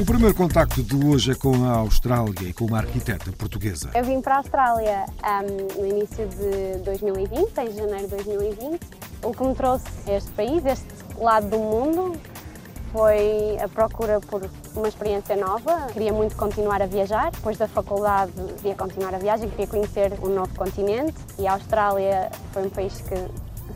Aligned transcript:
O 0.00 0.06
primeiro 0.06 0.34
contacto 0.34 0.82
de 0.82 0.96
hoje 1.06 1.32
é 1.32 1.34
com 1.34 1.64
a 1.66 1.76
Austrália 1.76 2.48
e 2.48 2.52
com 2.52 2.64
uma 2.64 2.78
arquiteta 2.78 3.30
portuguesa. 3.32 3.90
Eu 3.94 4.02
vim 4.02 4.22
para 4.22 4.36
a 4.36 4.38
Austrália 4.38 5.04
ahm, 5.22 5.46
no 5.78 5.86
início 5.86 6.26
de 6.28 6.78
2020, 6.82 7.58
em 7.58 7.70
janeiro 7.72 8.08
de 8.08 8.16
2020. 8.16 8.80
O 9.22 9.32
que 9.32 9.44
me 9.44 9.54
trouxe 9.54 9.84
a 10.06 10.12
este 10.12 10.30
país, 10.30 10.64
este 10.64 10.86
lado 11.18 11.50
do 11.50 11.58
mundo, 11.58 12.18
foi 12.90 13.58
a 13.62 13.68
procura 13.68 14.18
por 14.20 14.48
uma 14.74 14.88
experiência 14.88 15.36
nova. 15.36 15.86
Queria 15.92 16.12
muito 16.12 16.36
continuar 16.36 16.80
a 16.80 16.86
viajar. 16.86 17.30
Depois 17.30 17.58
da 17.58 17.68
faculdade, 17.68 18.32
queria 18.56 18.74
continuar 18.74 19.14
a 19.14 19.18
viagem, 19.18 19.50
queria 19.50 19.66
conhecer 19.66 20.12
um 20.22 20.30
novo 20.30 20.54
continente. 20.54 21.14
E 21.38 21.46
a 21.46 21.52
Austrália 21.52 22.30
foi 22.52 22.66
um 22.66 22.70
país 22.70 22.98
que 23.02 23.14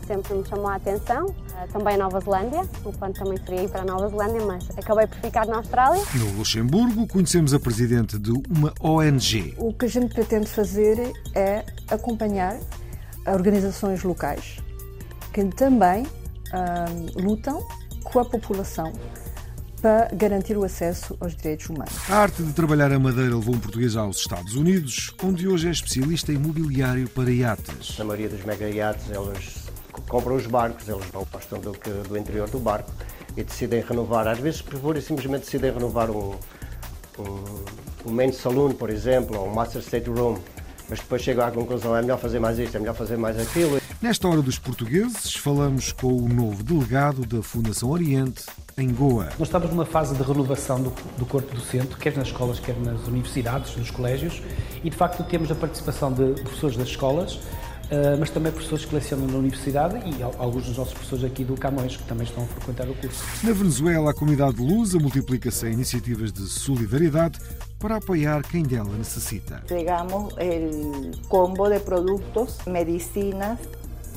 sempre 0.05 0.33
me 0.35 0.45
chamou 0.47 0.67
a 0.67 0.75
atenção. 0.75 1.33
Ah, 1.55 1.67
Também 1.71 1.95
a 1.95 1.97
Nova 1.97 2.19
Zelândia. 2.19 2.61
O 2.85 2.91
plano 2.93 3.13
também 3.13 3.37
seria 3.45 3.63
ir 3.63 3.69
para 3.69 3.81
a 3.81 3.85
Nova 3.85 4.07
Zelândia, 4.09 4.45
mas 4.45 4.69
acabei 4.77 5.07
por 5.07 5.17
ficar 5.19 5.45
na 5.47 5.57
Austrália. 5.57 6.01
No 6.15 6.31
Luxemburgo, 6.37 7.07
conhecemos 7.07 7.53
a 7.53 7.59
presidente 7.59 8.17
de 8.17 8.31
uma 8.31 8.73
ONG. 8.81 9.53
O 9.57 9.73
que 9.73 9.85
a 9.85 9.89
gente 9.89 10.13
pretende 10.13 10.47
fazer 10.47 11.11
é 11.35 11.65
acompanhar 11.89 12.57
organizações 13.25 14.03
locais 14.03 14.57
que 15.33 15.43
também 15.45 16.05
ahm, 16.53 17.21
lutam 17.21 17.65
com 18.03 18.19
a 18.19 18.25
população 18.25 18.91
para 19.81 20.07
garantir 20.15 20.57
o 20.57 20.63
acesso 20.63 21.15
aos 21.19 21.35
direitos 21.35 21.69
humanos. 21.69 21.93
A 22.09 22.15
arte 22.15 22.41
de 22.41 22.51
trabalhar 22.53 22.91
a 22.91 22.97
madeira 22.97 23.35
levou 23.35 23.53
um 23.53 23.59
português 23.59 23.95
aos 23.95 24.17
Estados 24.17 24.55
Unidos, 24.55 25.13
onde 25.23 25.47
hoje 25.47 25.67
é 25.67 25.71
especialista 25.71 26.31
em 26.33 26.37
mobiliário 26.37 27.07
para 27.09 27.29
iates. 27.29 27.95
Na 27.99 28.05
maioria 28.05 28.29
dos 28.29 28.43
mega 28.43 28.67
iates, 28.67 29.05
eles 29.11 29.43
c- 29.43 29.66
compram 30.09 30.35
os 30.35 30.47
barcos, 30.47 30.87
eles 30.87 31.05
não 31.13 31.25
gostam 31.31 31.59
do, 31.59 31.71
que, 31.71 31.89
do 31.89 32.17
interior 32.17 32.49
do 32.49 32.59
barco 32.59 32.91
e 33.35 33.43
decidem 33.43 33.81
renovar. 33.81 34.27
Às 34.27 34.39
vezes, 34.39 34.61
por 34.61 34.95
e 34.95 35.01
simplesmente 35.01 35.41
decidem 35.41 35.71
renovar 35.71 36.09
um, 36.09 36.35
um, 37.19 37.65
um 38.05 38.11
main 38.11 38.31
saloon, 38.31 38.73
por 38.73 38.89
exemplo, 38.89 39.37
ou 39.39 39.47
um 39.47 39.53
master 39.53 39.81
state 39.81 40.09
room, 40.09 40.37
mas 40.89 40.99
depois 40.99 41.21
chegam 41.21 41.45
à 41.45 41.51
conclusão 41.51 41.95
é 41.95 42.01
melhor 42.01 42.17
fazer 42.17 42.39
mais 42.39 42.57
isto, 42.57 42.75
é 42.77 42.79
melhor 42.79 42.95
fazer 42.95 43.17
mais 43.17 43.37
aquilo. 43.39 43.81
Nesta 44.01 44.27
hora 44.27 44.41
dos 44.41 44.57
portugueses, 44.57 45.35
falamos 45.35 45.91
com 45.91 46.07
o 46.07 46.29
novo 46.29 46.63
delegado 46.63 47.25
da 47.25 47.41
Fundação 47.41 47.89
Oriente, 47.89 48.45
em 48.77 48.93
Goa. 48.93 49.25
Nós 49.39 49.47
estamos 49.47 49.69
numa 49.69 49.85
fase 49.85 50.15
de 50.15 50.21
renovação 50.23 50.81
do, 50.81 50.93
do 51.17 51.25
corpo 51.25 51.53
docente, 51.53 51.97
quer 51.97 52.15
nas 52.15 52.27
escolas, 52.27 52.59
quer 52.59 52.75
nas 52.77 53.07
universidades, 53.07 53.75
nos 53.75 53.89
colégios, 53.89 54.41
e 54.83 54.89
de 54.89 54.95
facto 54.95 55.23
temos 55.23 55.51
a 55.51 55.55
participação 55.55 56.13
de 56.13 56.41
professores 56.41 56.77
das 56.77 56.89
escolas, 56.89 57.39
eh, 57.89 58.15
mas 58.19 58.29
também 58.29 58.51
professores 58.51 58.85
que 58.85 58.93
lecionam 58.95 59.27
na 59.27 59.37
universidade 59.37 59.97
e 60.09 60.21
al- 60.21 60.35
alguns 60.37 60.65
dos 60.65 60.77
nossos 60.77 60.93
professores 60.93 61.23
aqui 61.23 61.43
do 61.43 61.55
Camões, 61.55 61.95
que 61.97 62.03
também 62.03 62.25
estão 62.27 62.43
a 62.43 62.47
frequentar 62.47 62.87
o 62.89 62.93
curso. 62.95 63.23
Na 63.43 63.53
Venezuela, 63.53 64.11
a 64.11 64.13
comunidade 64.13 64.61
lusa 64.61 64.99
multiplica-se 64.99 65.67
em 65.67 65.73
iniciativas 65.73 66.31
de 66.33 66.41
solidariedade 66.47 67.39
para 67.79 67.97
apoiar 67.97 68.41
quem 68.43 68.63
dela 68.63 68.89
necessita. 68.97 69.61
Entregamos 69.63 70.33
el 70.37 71.11
combo 71.29 71.69
de 71.69 71.79
productos, 71.79 72.57
medicinas 72.67 73.59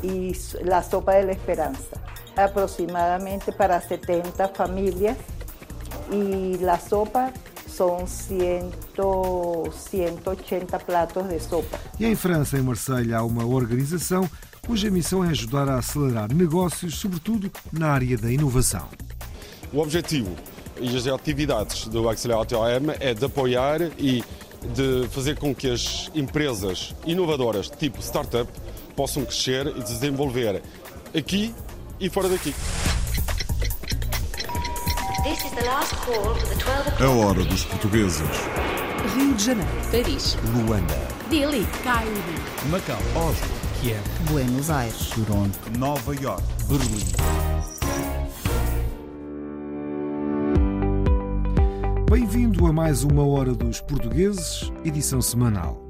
s- 0.02 0.56
la 0.64 0.82
sopa 0.82 1.12
de 1.14 1.24
la 1.26 1.32
esperanza, 1.32 1.96
aproximadamente 2.36 3.52
para 3.52 3.80
70 3.80 4.48
familias 4.48 5.16
y 6.10 6.56
la 6.58 6.78
sopa 6.78 7.32
son 7.70 8.06
100, 8.06 8.70
180 9.72 10.78
platos 10.80 11.28
de 11.28 11.40
sopa. 11.40 11.78
E 11.98 12.06
em 12.06 12.14
França, 12.14 12.58
em 12.58 12.62
Marselha, 12.62 13.18
há 13.18 13.24
uma 13.24 13.44
organização 13.46 14.28
cuja 14.66 14.90
missão 14.90 15.24
é 15.24 15.28
ajudar 15.28 15.68
a 15.68 15.78
acelerar 15.78 16.32
negócios, 16.32 16.98
sobretudo 16.98 17.50
na 17.72 17.88
área 17.88 18.16
da 18.16 18.30
inovação. 18.30 18.86
O 19.72 19.80
objetivo 19.80 20.34
e 20.80 20.96
as 20.96 21.06
atividades 21.06 21.86
do 21.88 22.08
Accelerator 22.08 22.66
AM 22.66 22.92
é 23.00 23.14
de 23.14 23.24
apoiar 23.24 23.80
e 23.98 24.24
de 24.74 25.08
fazer 25.10 25.36
com 25.38 25.54
que 25.54 25.70
as 25.70 26.10
empresas 26.14 26.94
inovadoras, 27.06 27.70
tipo 27.70 28.00
startup, 28.00 28.50
possam 28.94 29.24
crescer 29.24 29.66
e 29.68 29.82
desenvolver 29.82 30.62
aqui 31.14 31.54
e 31.98 32.08
fora 32.08 32.28
daqui. 32.28 32.54
A 36.98 37.08
hora 37.08 37.44
dos 37.44 37.64
portugueses. 37.64 38.20
Rio 39.14 39.32
de 39.32 39.44
Janeiro, 39.44 39.70
Paris, 39.92 40.36
Luanda, 40.52 41.08
Delhi, 41.30 41.64
Cairo, 41.84 42.10
Macau, 42.68 42.98
Oslo, 43.14 43.48
Kiev, 43.80 44.02
Buenos 44.28 44.70
Aires, 44.70 45.10
Toronto, 45.10 45.56
Nova 45.78 46.16
York. 46.16 46.42
Berlim. 46.66 47.06
Bem-vindo 52.10 52.66
a 52.66 52.72
mais 52.72 53.04
uma 53.04 53.24
Hora 53.24 53.54
dos 53.54 53.80
Portugueses, 53.80 54.72
edição 54.84 55.22
semanal. 55.22 55.86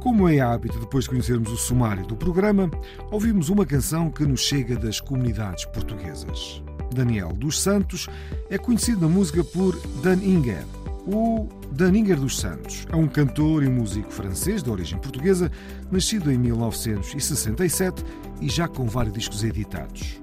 Como 0.00 0.26
é 0.26 0.40
hábito, 0.40 0.80
depois 0.80 1.04
de 1.04 1.10
conhecermos 1.10 1.52
o 1.52 1.56
sumário 1.58 2.06
do 2.06 2.16
programa, 2.16 2.70
ouvimos 3.10 3.50
uma 3.50 3.66
canção 3.66 4.10
que 4.10 4.24
nos 4.24 4.40
chega 4.40 4.74
das 4.74 5.02
comunidades 5.02 5.66
portuguesas. 5.66 6.62
Daniel 6.94 7.32
dos 7.32 7.60
Santos 7.60 8.08
é 8.48 8.58
conhecido 8.58 9.00
na 9.00 9.08
música 9.08 9.42
por 9.42 9.78
Dan 10.02 10.22
Inger. 10.22 10.64
O 11.06 11.48
Dan 11.72 11.96
Inger 11.96 12.20
dos 12.20 12.38
Santos 12.38 12.86
é 12.90 12.96
um 12.96 13.08
cantor 13.08 13.64
e 13.64 13.68
músico 13.68 14.10
francês 14.10 14.62
de 14.62 14.70
origem 14.70 14.98
portuguesa, 14.98 15.50
nascido 15.90 16.30
em 16.30 16.38
1967 16.38 18.04
e 18.40 18.48
já 18.48 18.68
com 18.68 18.86
vários 18.86 19.14
discos 19.14 19.42
editados. 19.42 20.20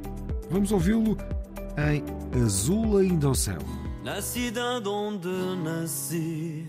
Vamos 0.50 0.72
ouvi-lo 0.72 1.18
em 1.78 2.03
Azul 2.44 2.97
Ainda 2.97 3.28
ao 3.28 3.36
Céu. 3.36 3.59
Na 4.03 4.22
cidade 4.22 4.88
onde 4.88 5.28
nasci 5.63 6.68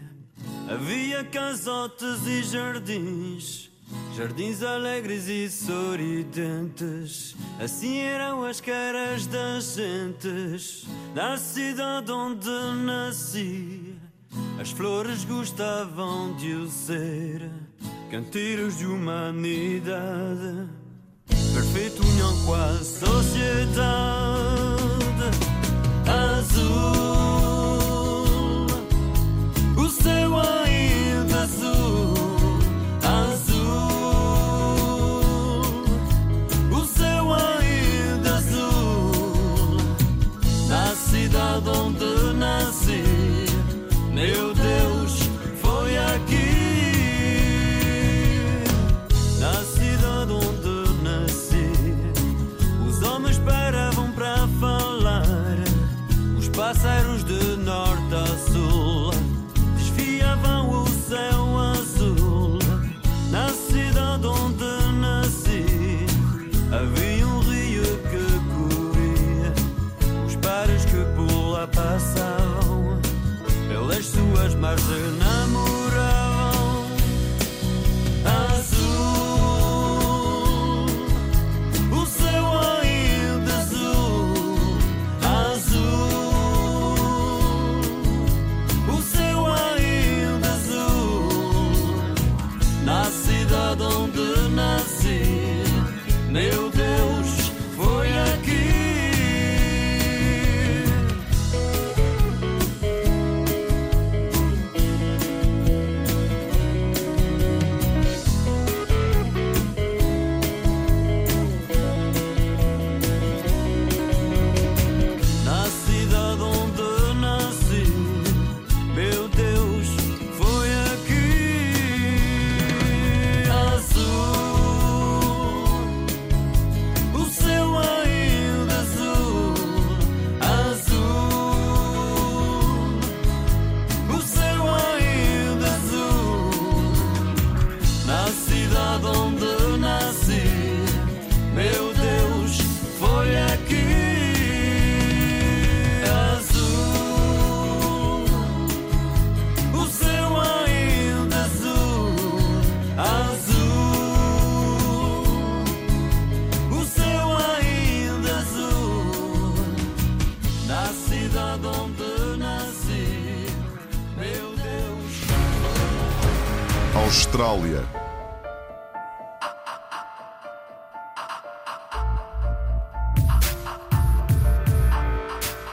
havia 0.68 1.24
casotes 1.24 2.26
e 2.26 2.42
jardins, 2.42 3.69
jardins 4.16 4.62
alegres 4.62 5.28
e 5.28 5.48
sorridentes. 5.50 7.34
Assim 7.58 7.98
eram 7.98 8.44
as 8.44 8.60
caras 8.60 9.26
das 9.26 9.74
gentes. 9.74 10.86
Na 11.14 11.36
cidade 11.36 12.10
onde 12.10 12.48
nasci, 12.84 13.94
as 14.60 14.70
flores 14.70 15.24
gostavam 15.24 16.34
de 16.36 16.52
o 16.54 16.68
ser, 16.68 17.50
canteiros 18.10 18.78
de 18.78 18.86
humanidade, 18.86 20.68
perfeita 21.26 22.02
união 22.02 22.44
com 22.44 22.54
a 22.54 22.74
sociedade 22.78 23.99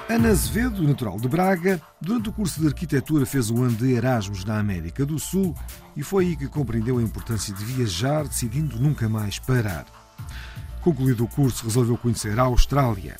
Ana 0.09 0.30
Azevedo, 0.30 0.81
natural 0.83 1.18
de 1.18 1.27
Braga, 1.27 1.81
durante 2.00 2.30
o 2.30 2.31
curso 2.31 2.62
de 2.62 2.68
arquitetura 2.68 3.25
fez 3.25 3.50
um 3.50 3.62
ano 3.63 3.75
de 3.75 3.92
Erasmus 3.92 4.45
na 4.45 4.57
América 4.57 5.06
do 5.06 5.19
Sul 5.19 5.54
e 5.98 6.01
foi 6.01 6.27
aí 6.27 6.38
que 6.38 6.48
compreendeu 6.48 6.98
a 6.98 7.04
importância 7.04 7.54
de 7.54 7.65
viajar, 7.65 8.25
decidindo 8.25 8.80
nunca 8.80 9.09
mais 9.09 9.38
parar. 9.38 9.86
Concluído 10.81 11.25
o 11.25 11.27
curso, 11.27 11.65
resolveu 11.65 11.98
conhecer 11.98 12.39
a 12.39 12.44
Austrália. 12.44 13.18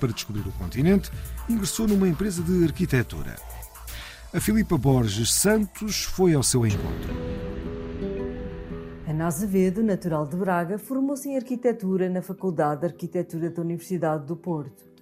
Para 0.00 0.12
descobrir 0.12 0.40
o 0.40 0.52
continente, 0.52 1.12
ingressou 1.48 1.86
numa 1.86 2.08
empresa 2.08 2.42
de 2.42 2.64
arquitetura. 2.64 3.36
A 4.34 4.40
Filipa 4.40 4.76
Borges 4.76 5.32
Santos 5.32 6.02
foi 6.02 6.34
ao 6.34 6.42
seu 6.42 6.66
encontro. 6.66 7.14
Ana 9.06 9.28
Azevedo, 9.28 9.80
natural 9.80 10.26
de 10.26 10.36
Braga, 10.36 10.76
formou-se 10.76 11.28
em 11.28 11.36
arquitetura 11.36 12.10
na 12.10 12.20
Faculdade 12.20 12.80
de 12.80 12.86
Arquitetura 12.88 13.48
da 13.48 13.62
Universidade 13.62 14.26
do 14.26 14.34
Porto. 14.34 14.95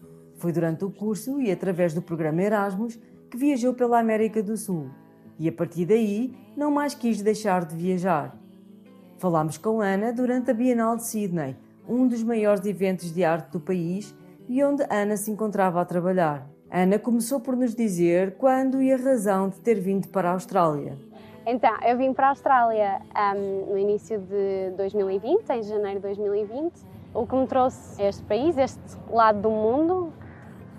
Foi 0.44 0.52
durante 0.52 0.84
o 0.84 0.90
curso 0.90 1.40
e 1.40 1.50
através 1.50 1.94
do 1.94 2.02
programa 2.02 2.42
Erasmus 2.42 3.00
que 3.30 3.36
viajou 3.38 3.72
pela 3.72 3.98
América 3.98 4.42
do 4.42 4.58
Sul 4.58 4.90
e 5.38 5.48
a 5.48 5.52
partir 5.52 5.86
daí 5.86 6.36
não 6.54 6.70
mais 6.70 6.94
quis 6.94 7.22
deixar 7.22 7.64
de 7.64 7.74
viajar. 7.74 8.36
Falámos 9.16 9.56
com 9.56 9.80
Ana 9.80 10.12
durante 10.12 10.50
a 10.50 10.54
Bienal 10.54 10.96
de 10.96 11.06
Sydney, 11.06 11.56
um 11.88 12.06
dos 12.06 12.22
maiores 12.22 12.62
eventos 12.66 13.10
de 13.10 13.24
arte 13.24 13.52
do 13.52 13.58
país 13.58 14.14
e 14.46 14.62
onde 14.62 14.84
Ana 14.90 15.16
se 15.16 15.30
encontrava 15.30 15.80
a 15.80 15.84
trabalhar. 15.86 16.46
Ana 16.70 16.98
começou 16.98 17.40
por 17.40 17.56
nos 17.56 17.74
dizer 17.74 18.36
quando 18.36 18.82
e 18.82 18.92
a 18.92 18.98
razão 18.98 19.48
de 19.48 19.58
ter 19.60 19.80
vindo 19.80 20.08
para 20.08 20.28
a 20.28 20.32
Austrália. 20.34 20.98
Então, 21.46 21.74
eu 21.86 21.96
vim 21.96 22.12
para 22.12 22.26
a 22.26 22.30
Austrália 22.30 23.00
um, 23.34 23.72
no 23.72 23.78
início 23.78 24.20
de 24.20 24.72
2020, 24.76 25.48
em 25.48 25.62
janeiro 25.62 26.00
de 26.00 26.06
2020. 26.06 26.70
O 27.14 27.26
que 27.26 27.34
me 27.34 27.46
trouxe 27.46 28.02
a 28.02 28.08
este 28.08 28.22
país, 28.24 28.58
este 28.58 28.80
lado 29.08 29.40
do 29.40 29.50
mundo, 29.50 30.12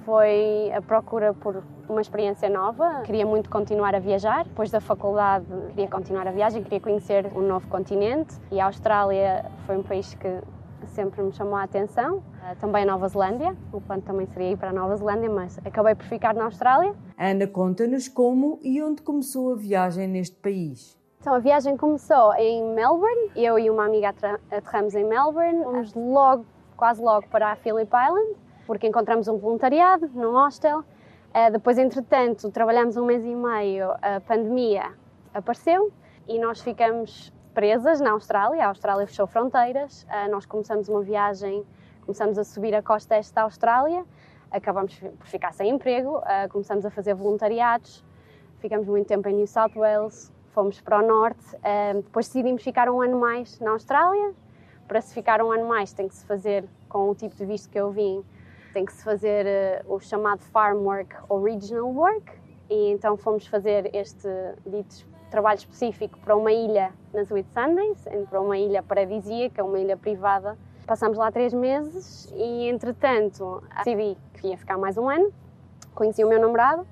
foi 0.06 0.72
a 0.72 0.81
procura 0.81 1.34
por 1.34 1.63
uma 1.90 2.00
experiência 2.00 2.48
nova. 2.48 3.02
Queria 3.02 3.25
muito 3.25 3.50
continuar 3.50 3.96
a 3.96 4.00
viajar. 4.00 4.46
Depois 4.46 4.69
da 4.69 4.80
faculdade, 4.80 5.46
queria 5.69 5.88
continuar 5.90 6.28
a 6.28 6.31
viagem, 6.31 6.63
queria 6.63 6.80
conhecer 6.80 7.31
um 7.36 7.42
novo 7.42 7.68
continente. 7.68 8.36
E 8.52 8.60
a 8.60 8.68
Austrália 8.68 9.52
foi 9.66 9.78
um 9.78 9.84
país 9.84 10.13
que 10.13 10.40
sempre 10.88 11.22
me 11.24 11.34
chamou 11.34 11.56
a 11.56 11.63
atenção. 11.63 12.18
Uh, 12.18 12.56
Também 12.60 12.84
a 12.84 12.86
Nova 12.86 13.07
Zelândia. 13.07 13.57
O 13.74 13.81
plano 13.81 14.04
também 14.04 14.28
seria 14.28 14.52
ir 14.52 14.57
para 14.57 14.69
a 14.69 14.74
Nova 14.74 14.96
Zelândia, 14.96 15.30
mas 15.30 15.60
acabei 15.66 15.96
por 15.96 16.06
ficar 16.06 16.36
na 16.36 16.46
Austrália. 16.46 16.94
Ana 17.18 17.48
conta-nos 17.48 18.07
como 18.07 18.60
e 18.62 18.81
onde 18.84 19.02
começou 19.02 19.54
a 19.54 19.56
viagem 19.56 20.07
neste 20.07 20.36
país. 20.36 20.96
Então 21.19 21.34
a 21.34 21.40
viagem 21.40 21.75
começou 21.75 22.36
em 22.36 22.63
Melbourne. 22.75 23.31
Eu 23.36 23.57
e 23.57 23.72
uma 23.72 23.86
amiga 23.86 24.13
aterramos 24.52 24.94
em 24.94 25.04
Melbourne. 25.04 25.63
Fomos 25.63 25.94
logo, 25.96 26.46
quase 26.78 27.02
logo 27.02 27.28
para 27.30 27.52
a 27.52 27.56
Phillip 27.56 27.90
Island, 27.90 28.36
porque 28.65 28.88
encontramos 28.88 29.27
um 29.27 29.38
voluntariado 29.38 30.09
num 30.13 30.31
hostel. 30.31 30.83
Eh, 31.33 31.51
depois, 31.51 31.77
entretanto, 31.77 32.50
trabalhamos 32.51 32.97
um 32.97 33.06
mês 33.06 33.25
e 33.25 33.35
meio, 33.35 33.91
a 34.01 34.19
pandemia 34.21 34.94
apareceu 35.33 35.91
e 36.27 36.39
nós 36.39 36.62
ficamos 36.62 37.31
presas 37.53 38.00
na 38.00 38.12
Austrália. 38.12 38.65
A 38.65 38.67
Austrália 38.69 39.06
fechou 39.06 39.27
fronteiras. 39.27 40.06
Eh, 40.09 40.27
nós 40.29 40.45
começamos 40.45 40.89
uma 40.89 41.01
viagem, 41.01 41.65
começamos 42.06 42.38
a 42.38 42.44
subir 42.44 42.73
a 42.73 42.81
costa 42.81 43.17
este 43.17 43.33
da 43.33 43.44
Austrália. 43.44 44.06
Acabamos 44.50 44.97
por 44.97 45.27
ficar 45.27 45.53
sem 45.53 45.69
emprego, 45.69 46.21
eh, 46.25 46.47
começamos 46.47 46.85
a 46.85 46.89
fazer 46.89 47.13
voluntariados. 47.13 48.03
Ficamos 48.59 48.88
muito 48.88 49.07
tempo 49.07 49.27
em 49.27 49.35
New 49.35 49.47
South 49.47 49.73
Wales, 49.75 50.33
fomos 50.53 50.79
para 50.81 51.00
o 51.00 51.06
norte. 51.06 51.45
depois 51.95 52.27
decidimos 52.27 52.63
ficar 52.63 52.89
um 52.89 53.01
ano 53.01 53.19
mais 53.19 53.59
na 53.59 53.71
Austrália. 53.71 54.33
Para 54.88 55.01
se 55.01 55.13
ficar 55.13 55.41
um 55.41 55.51
ano 55.51 55.68
mais 55.68 55.91
tem 55.91 56.07
que 56.07 56.15
se 56.15 56.25
fazer, 56.25 56.63
com 56.88 57.09
o 57.09 57.15
tipo 57.15 57.35
de 57.35 57.45
visto 57.45 57.69
que 57.69 57.77
eu 57.77 57.91
vim, 57.91 58.23
tem 58.75 58.83
que 58.83 58.92
se 58.92 59.06
fazer 59.06 59.45
eh, 59.45 59.81
o 59.88 60.01
chamado 60.01 60.42
Farm 60.51 60.80
Work 60.80 61.16
ou 61.30 61.42
Regional 61.42 61.89
Work. 61.94 62.30
E 62.69 62.92
então 62.92 63.16
fomos 63.16 63.48
fazer 63.48 63.89
este 63.95 64.27
dito 64.66 65.07
trabalho 65.31 65.57
específico 65.57 66.19
para 66.19 66.36
uma 66.36 66.51
ilha 66.51 66.92
nas 67.13 67.31
Whitsundays, 67.31 68.06
para 68.30 68.42
uma 68.42 68.57
ilha 68.57 68.83
paradisíaca, 68.83 69.63
uma 69.63 69.80
ilha 69.80 69.95
privada. 69.95 70.57
Passamos 70.86 71.18
lá 71.18 71.31
três 71.31 71.54
meses 71.54 72.30
e, 72.36 72.68
entretanto, 72.68 73.64
decidi 73.78 74.18
que 74.33 74.47
ia 74.49 74.57
ficar 74.57 74.78
mais 74.78 74.97
um 74.97 75.09
ano. 75.09 75.31
Conheci 75.94 76.26
o 76.26 76.28
meu 76.28 76.40
namorado 76.40 76.85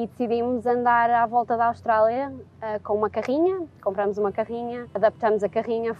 e 0.00 0.08
decidimos 0.08 0.66
andar 0.66 1.10
à 1.10 1.26
volta 1.26 1.56
da 1.56 1.66
Austrália 1.66 2.34
eh, 2.60 2.80
com 2.80 2.94
uma 2.94 3.08
carrinha. 3.08 3.68
Compramos 3.80 4.18
uma 4.18 4.32
carrinha, 4.32 4.88
adaptamos 4.92 5.44
a 5.44 5.48
carrinha, 5.48 5.96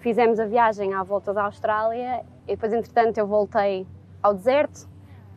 fizemos 0.00 0.38
a 0.38 0.44
viagem 0.44 0.92
à 0.92 1.02
volta 1.02 1.32
da 1.32 1.44
Austrália 1.44 2.22
e 2.46 2.54
depois, 2.54 2.70
entretanto, 2.70 3.16
eu 3.16 3.26
voltei 3.26 3.86
ao 4.24 4.32
deserto, 4.32 4.88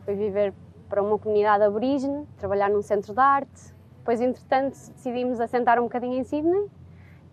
fui 0.02 0.14
viver 0.14 0.54
para 0.88 1.02
uma 1.02 1.18
comunidade 1.18 1.62
aborígene, 1.62 2.26
trabalhar 2.38 2.70
num 2.70 2.80
centro 2.80 3.12
de 3.12 3.20
arte. 3.20 3.74
Depois, 3.98 4.18
entretanto, 4.18 4.72
decidimos 4.94 5.38
assentar 5.38 5.78
um 5.78 5.82
bocadinho 5.82 6.14
em 6.14 6.24
Sydney 6.24 6.70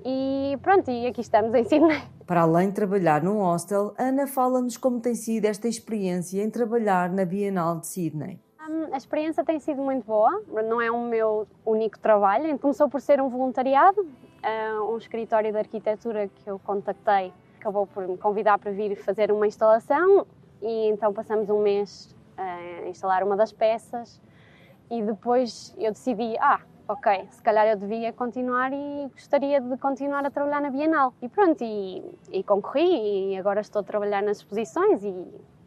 e 0.04 0.58
pronto, 0.62 0.92
e 0.92 1.08
aqui 1.08 1.22
estamos 1.22 1.54
em 1.54 1.64
Sydney. 1.64 2.02
Para 2.28 2.42
além 2.42 2.68
de 2.68 2.74
trabalhar 2.74 3.24
num 3.24 3.38
hostel, 3.38 3.94
Ana 3.98 4.28
fala-nos 4.28 4.76
como 4.76 5.00
tem 5.00 5.16
sido 5.16 5.46
esta 5.46 5.70
experiência 5.70 6.44
em 6.44 6.50
trabalhar 6.50 7.10
na 7.10 7.24
Bienal 7.24 7.80
de 7.80 7.88
Sydney. 7.88 8.38
Hum, 8.70 8.88
A 8.92 8.98
experiência 8.98 9.42
tem 9.46 9.58
sido 9.58 9.82
muito 9.82 10.06
boa, 10.06 10.44
não 10.68 10.82
é 10.82 10.92
o 10.92 11.00
meu 11.08 11.48
único 11.66 11.98
trabalho. 12.00 12.60
Começou 12.60 12.90
por 12.90 13.00
ser 13.00 13.22
um 13.22 13.30
voluntariado, 13.30 14.06
ah, 14.44 14.84
um 14.92 14.98
escritório 14.98 15.54
de 15.54 15.58
arquitetura 15.58 16.28
que 16.28 16.50
eu 16.50 16.60
contactei 16.60 17.32
acabou 17.66 17.88
por 17.88 18.08
me 18.08 18.16
convidar 18.16 18.60
para 18.60 18.72
vir 18.72 18.96
fazer 18.98 19.32
uma 19.32 19.48
instalação 19.48 20.28
e 20.62 20.88
então 20.90 21.14
passamos 21.14 21.50
um 21.50 21.62
mês 21.62 22.14
a 22.38 22.88
instalar 22.88 23.24
uma 23.24 23.36
das 23.36 23.52
peças 23.52 24.22
e 24.90 25.02
depois 25.02 25.74
eu 25.78 25.92
decidi, 25.92 26.36
ah, 26.40 26.60
ok, 26.88 27.28
se 27.32 27.42
calhar 27.42 27.68
eu 27.68 27.78
devia 27.78 28.14
continuar 28.14 28.72
e 28.72 29.10
gostaria 29.14 29.60
de 29.60 29.78
continuar 29.78 30.26
a 30.26 30.30
trabalhar 30.30 30.62
na 30.62 30.70
Bienal. 30.70 31.14
E 31.22 31.30
pronto, 31.30 31.64
e, 31.64 32.04
e 32.32 32.44
concorri 32.44 33.34
e 33.34 33.38
agora 33.38 33.62
estou 33.62 33.80
a 33.80 33.84
trabalhar 33.84 34.22
nas 34.22 34.38
exposições 34.38 35.04
e 35.04 35.14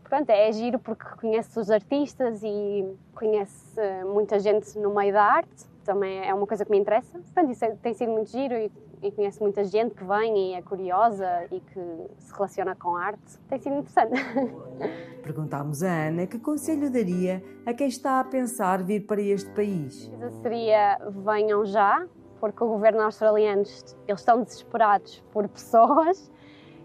pronto, 0.04 0.30
é 0.30 0.52
giro 0.52 0.78
porque 0.78 1.04
conheço 1.20 1.60
os 1.60 1.70
artistas 1.70 2.42
e 2.42 2.96
conheço 3.14 3.78
eh, 3.80 4.04
muita 4.04 4.38
gente 4.38 4.78
no 4.78 4.94
meio 4.94 5.12
da 5.12 5.22
arte, 5.22 5.66
também 5.84 6.26
é 6.26 6.32
uma 6.32 6.46
coisa 6.46 6.64
que 6.64 6.70
me 6.70 6.78
interessa. 6.78 7.18
Pronto, 7.34 7.50
isso 7.50 7.64
é- 7.64 7.74
tem 7.82 7.94
sido 7.94 8.12
muito 8.12 8.30
giro 8.30 8.54
e, 8.54 8.70
e 9.02 9.12
conheço 9.12 9.42
muita 9.42 9.64
gente 9.64 9.94
que 9.94 10.04
vem 10.04 10.52
e 10.52 10.54
é 10.54 10.62
curiosa 10.62 11.46
e 11.50 11.60
que 11.60 11.80
se 12.18 12.32
relaciona 12.32 12.74
com 12.74 12.96
arte. 12.96 13.38
Tem 13.48 13.58
sido 13.58 13.76
interessante. 13.76 14.20
Perguntámos 15.22 15.82
a 15.82 16.08
Ana 16.08 16.26
que 16.26 16.38
conselho 16.38 16.90
daria 16.90 17.42
a 17.66 17.72
quem 17.74 17.88
está 17.88 18.20
a 18.20 18.24
pensar 18.24 18.82
vir 18.82 19.06
para 19.06 19.20
este 19.20 19.50
país. 19.50 20.10
seria 20.42 20.98
venham 21.24 21.64
já, 21.64 22.06
porque 22.40 22.62
o 22.62 22.68
governo 22.68 23.02
australiano 23.02 23.62
eles 24.06 24.20
estão 24.20 24.42
desesperados 24.42 25.22
por 25.32 25.48
pessoas 25.48 26.30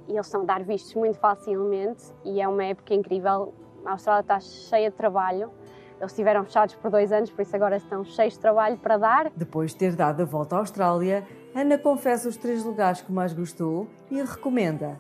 e 0.08 0.14
eles 0.14 0.26
estão 0.26 0.42
a 0.42 0.46
dar 0.46 0.64
vistos 0.64 0.94
muito 0.96 1.18
facilmente 1.20 2.04
e 2.24 2.42
é 2.42 2.48
uma 2.48 2.64
época 2.64 2.94
incrível. 2.94 3.54
A 3.86 3.92
Austrália 3.92 4.22
está 4.22 4.40
cheia 4.40 4.90
de 4.90 4.96
trabalho. 4.96 5.52
Eles 6.00 6.12
estiveram 6.12 6.44
fechados 6.44 6.76
por 6.76 6.92
dois 6.92 7.12
anos, 7.12 7.32
por 7.32 7.42
isso 7.44 7.56
agora 7.56 7.78
estão 7.78 8.04
cheios 8.04 8.34
de 8.34 8.40
trabalho 8.40 8.78
para 8.78 8.98
dar. 8.98 9.32
Depois 9.36 9.72
de 9.72 9.78
ter 9.78 9.96
dado 9.96 10.22
a 10.22 10.26
volta 10.26 10.56
à 10.56 10.60
Austrália, 10.60 11.26
Ana 11.56 11.78
confessa 11.78 12.28
os 12.28 12.36
três 12.36 12.64
lugares 12.64 13.02
que 13.02 13.12
mais 13.12 13.32
gostou 13.32 13.88
e 14.10 14.20
recomenda. 14.22 15.00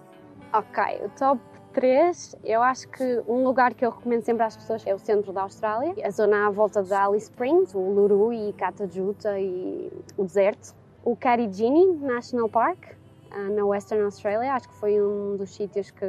Ok, 0.53 0.83
o 1.03 1.09
top 1.17 1.41
3, 1.73 2.35
eu 2.43 2.61
acho 2.61 2.87
que 2.89 3.23
um 3.27 3.43
lugar 3.43 3.73
que 3.73 3.83
eu 3.83 3.89
recomendo 3.89 4.21
sempre 4.21 4.43
às 4.43 4.55
pessoas 4.55 4.85
é 4.85 4.93
o 4.93 4.99
centro 4.99 5.33
da 5.33 5.41
Austrália, 5.41 5.95
a 6.05 6.11
zona 6.11 6.45
à 6.45 6.51
volta 6.51 6.83
de 6.83 6.93
Alice 6.93 7.25
Springs, 7.25 7.73
o 7.73 7.79
Luru 7.79 8.31
e 8.31 8.53
Catajuta 8.53 9.39
e 9.39 9.91
o 10.15 10.23
deserto. 10.23 10.75
O 11.03 11.15
Karijini 11.15 11.95
National 11.95 12.47
Park, 12.47 12.95
ah, 13.31 13.49
na 13.49 13.65
Western 13.65 14.03
Australia, 14.03 14.53
acho 14.53 14.69
que 14.69 14.75
foi 14.75 15.01
um 15.01 15.35
dos 15.35 15.55
sítios 15.55 15.89
que, 15.89 16.05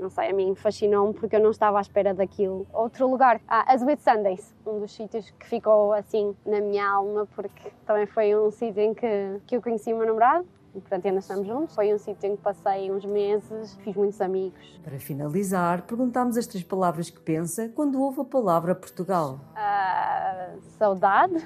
não 0.00 0.10
sei, 0.10 0.30
a 0.30 0.32
mim 0.32 0.54
fascinou-me 0.54 1.14
porque 1.14 1.36
eu 1.36 1.40
não 1.40 1.50
estava 1.50 1.78
à 1.78 1.80
espera 1.80 2.14
daquilo. 2.14 2.66
Outro 2.72 3.08
lugar, 3.08 3.40
ah, 3.46 3.72
as 3.72 3.82
Whitsundays, 3.82 4.54
um 4.66 4.80
dos 4.80 4.92
sítios 4.92 5.30
que 5.30 5.46
ficou 5.46 5.92
assim 5.92 6.34
na 6.44 6.60
minha 6.60 6.88
alma 6.88 7.26
porque 7.34 7.70
também 7.86 8.06
foi 8.06 8.34
um 8.34 8.50
sítio 8.50 8.82
em 8.82 8.94
que, 8.94 9.40
que 9.46 9.56
eu 9.56 9.62
conheci 9.62 9.92
o 9.92 9.96
meu 9.96 10.06
namorado 10.06 10.46
portanto, 10.72 11.06
ainda 11.06 11.18
estamos 11.18 11.46
juntos. 11.46 11.74
Foi 11.74 11.92
um 11.92 11.98
sítio 11.98 12.30
em 12.30 12.36
que 12.36 12.42
passei 12.42 12.90
uns 12.90 13.04
meses, 13.04 13.74
fiz 13.82 13.96
muitos 13.96 14.20
amigos. 14.20 14.80
Para 14.84 14.98
finalizar, 14.98 15.82
perguntámos 15.82 16.36
as 16.36 16.46
três 16.46 16.62
palavras 16.62 17.10
que 17.10 17.20
pensa 17.20 17.68
quando 17.70 18.00
ouve 18.00 18.20
a 18.20 18.24
palavra 18.24 18.74
Portugal. 18.74 19.40
Ah, 19.56 20.54
saudade. 20.78 21.38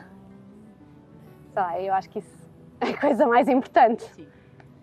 Sei 1.54 1.88
eu 1.88 1.94
acho 1.94 2.10
que 2.10 2.18
isso 2.18 2.50
é 2.80 2.90
a 2.90 3.00
coisa 3.00 3.26
mais 3.26 3.48
importante. 3.48 4.28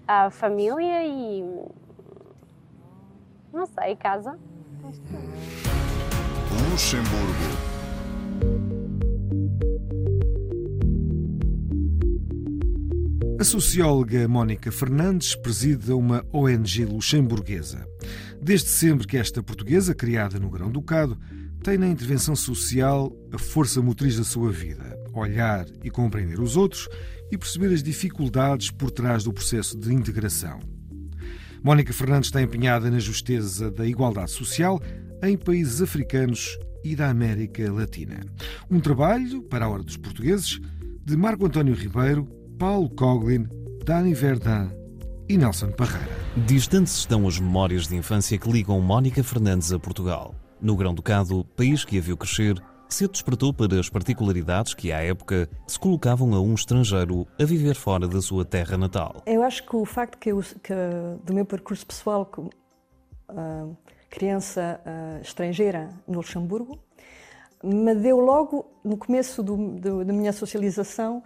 A 0.08 0.30
família 0.30 1.06
e. 1.06 1.44
Não 3.54 3.66
sei, 3.66 3.96
casa. 3.96 4.38
Luxemburgo. 6.70 7.72
A 13.40 13.44
socióloga 13.44 14.28
Mónica 14.28 14.72
Fernandes 14.72 15.36
preside 15.36 15.92
uma 15.92 16.24
ONG 16.32 16.86
luxemburguesa. 16.86 17.88
Desde 18.40 18.70
sempre 18.70 19.08
que 19.08 19.18
esta 19.18 19.42
portuguesa, 19.42 19.96
criada 19.96 20.40
no 20.40 20.50
Grão-Ducado, 20.50 21.18
tem 21.64 21.78
na 21.78 21.88
intervenção 21.88 22.36
social 22.36 23.12
a 23.34 23.38
força 23.38 23.82
motriz 23.82 24.18
da 24.18 24.24
sua 24.24 24.52
vida, 24.52 24.96
olhar 25.14 25.66
e 25.84 25.90
compreender 25.90 26.40
os 26.40 26.56
outros 26.56 26.88
e 27.32 27.38
perceber 27.38 27.74
as 27.74 27.84
dificuldades 27.84 28.72
por 28.72 28.92
trás 28.92 29.24
do 29.24 29.34
processo 29.34 29.78
de 29.78 29.94
integração. 29.94 30.60
Mónica 31.64 31.94
Fernandes 31.94 32.28
está 32.28 32.42
empenhada 32.42 32.90
na 32.90 32.98
justeza 32.98 33.70
da 33.70 33.86
igualdade 33.86 34.32
social 34.32 34.82
em 35.22 35.38
países 35.38 35.80
africanos 35.80 36.58
e 36.84 36.96
da 36.96 37.10
América 37.10 37.72
Latina. 37.72 38.26
Um 38.70 38.80
trabalho, 38.80 39.44
para 39.44 39.66
a 39.66 39.70
hora 39.70 39.84
dos 39.84 39.96
portugueses, 39.96 40.60
de 41.06 41.16
Marco 41.16 41.46
António 41.46 41.76
Ribeiro, 41.76 42.26
Paulo 42.58 42.90
Coglin, 42.90 43.48
Dani 43.86 44.16
Verdun 44.16 44.70
e 45.30 45.38
Nelson 45.38 45.72
Parreira. 45.72 46.10
Distantes 46.48 46.98
estão 46.98 47.28
as 47.28 47.40
memórias 47.40 47.88
de 47.88 47.96
infância 47.96 48.40
que 48.40 48.52
ligam 48.52 48.82
Mónica 48.82 49.24
Fernandes 49.24 49.72
a 49.72 49.78
Portugal. 49.78 50.34
No 50.60 50.76
Grão-Ducado, 50.76 51.46
país 51.56 51.86
que 51.86 52.00
a 52.00 52.02
viu 52.02 52.18
crescer, 52.18 52.56
cedo 52.96 53.12
despertou 53.12 53.54
para 53.54 53.80
as 53.80 53.90
particularidades 53.90 54.74
que, 54.74 54.92
à 54.92 55.02
época, 55.02 55.50
se 55.68 55.80
colocavam 55.80 56.34
a 56.34 56.42
um 56.42 56.54
estrangeiro 56.54 57.28
a 57.40 57.46
viver 57.46 57.76
fora 57.76 58.08
da 58.08 58.22
sua 58.22 58.44
terra 58.44 58.78
natal. 58.78 59.22
Eu 59.26 59.44
acho 59.44 59.66
que 59.66 59.76
o 59.76 59.86
facto 59.86 60.18
que, 60.18 60.32
eu, 60.32 60.42
que 60.62 60.74
do 61.24 61.34
meu 61.34 61.46
percurso 61.46 61.86
pessoal 61.86 62.26
como 62.26 62.50
uh, 63.30 63.76
criança 64.10 64.80
uh, 64.86 65.22
estrangeira 65.22 65.90
no 66.08 66.18
Luxemburgo 66.18 66.80
me 67.64 67.94
deu 67.96 68.20
logo, 68.20 68.66
no 68.84 68.98
começo 68.98 69.44
do, 69.44 69.56
do, 69.56 70.04
da 70.04 70.12
minha 70.12 70.34
socialização, 70.34 71.24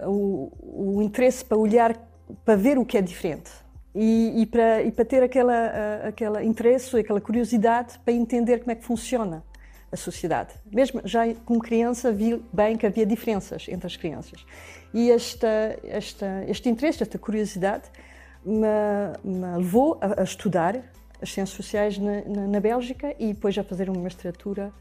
uh, 0.00 0.10
o, 0.10 0.96
o, 0.96 1.02
interesse 1.02 1.44
para 1.44 1.56
olhar, 1.58 1.94
para 2.44 2.56
ver 2.56 2.78
o 2.78 2.84
que 2.84 2.96
é 2.96 3.02
diferente. 3.02 3.50
E, 3.94 4.42
e 4.42 4.46
para, 4.46 4.82
e 4.82 4.90
para 4.90 5.04
ter 5.04 5.22
aquela, 5.22 6.08
aquela 6.08 6.42
interesse, 6.42 6.96
aquela 6.98 7.20
curiosidade 7.20 7.96
para 8.04 8.12
entender 8.12 8.58
como 8.58 8.72
é 8.72 8.74
que 8.74 8.84
funciona 8.84 9.44
a 9.94 9.96
sociedade. 9.96 10.52
Mesmo 10.70 11.00
já 11.04 11.32
como 11.46 11.60
criança 11.60 12.12
vi 12.12 12.42
bem 12.52 12.76
que 12.76 12.84
havia 12.84 13.06
diferenças 13.06 13.66
entre 13.68 13.86
as 13.86 13.96
crianças. 13.96 14.44
E 14.92 15.10
esta, 15.10 15.78
esta, 15.84 16.44
este 16.46 16.68
interesse, 16.68 17.02
esta 17.02 17.18
curiosidade 17.18 17.84
me, 18.44 18.66
me 19.24 19.56
levou 19.56 19.98
a, 20.00 20.20
a, 20.20 20.24
estudar 20.24 20.76
as 21.22 21.32
ciências 21.32 21.56
sociais 21.56 21.96
na, 21.96 22.22
na, 22.22 22.46
na 22.48 22.60
Bélgica 22.60 23.14
e 23.18 23.32
depois 23.32 23.56
a 23.56 23.62
fazer 23.62 23.88
uma 23.88 24.00
mestratura 24.00 24.72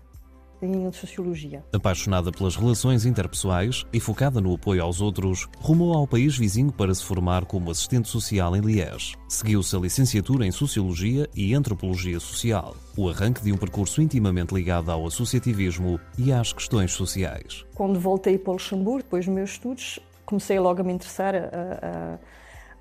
em 0.66 0.92
Sociologia. 0.92 1.64
Apaixonada 1.74 2.32
pelas 2.32 2.56
relações 2.56 3.06
interpessoais 3.06 3.86
e 3.92 4.00
focada 4.00 4.40
no 4.40 4.54
apoio 4.54 4.84
aos 4.84 5.02
outros, 5.02 5.48
rumou 5.60 5.94
ao 5.94 6.08
país 6.08 6.38
vizinho 6.38 6.72
para 6.72 6.94
se 6.94 7.04
formar 7.04 7.46
como 7.46 7.72
assistente 7.72 8.08
social 8.08 8.56
em 8.56 8.62
Liège. 8.62 9.16
Seguiu-se 9.28 9.76
a 9.76 9.80
licenciatura 9.80 10.46
em 10.46 10.52
Sociologia 10.52 11.30
e 11.36 11.54
Antropologia 11.54 12.20
Social, 12.20 12.76
o 12.96 13.10
arranque 13.10 13.42
de 13.42 13.52
um 13.52 13.58
percurso 13.58 14.02
intimamente 14.02 14.54
ligado 14.54 14.92
ao 14.92 15.08
associativismo 15.08 16.00
e 16.18 16.32
às 16.32 16.54
questões 16.54 16.92
sociais. 16.92 17.66
Quando 17.74 18.00
voltei 18.00 18.38
para 18.38 18.52
o 18.52 18.54
Luxemburgo, 18.54 19.04
depois 19.04 19.26
dos 19.26 19.34
meus 19.34 19.52
estudos, 19.52 20.00
comecei 20.26 20.60
logo 20.60 20.82
a 20.82 20.84
me 20.84 20.94
interessar 20.94 21.36
a, 21.36 22.20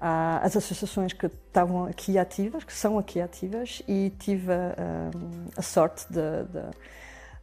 a, 0.01 0.39
as 0.39 0.57
associações 0.57 1.13
que 1.13 1.27
estavam 1.27 1.87
aqui 1.87 2.19
ativas, 2.19 2.65
que 2.65 2.73
são 2.73 2.99
aqui 2.99 3.21
ativas, 3.21 3.83
e 3.87 4.13
tive 4.19 4.53
a, 4.53 5.11
a 5.57 5.63
sorte 5.63 6.05
de, 6.11 6.45
de 6.45 6.71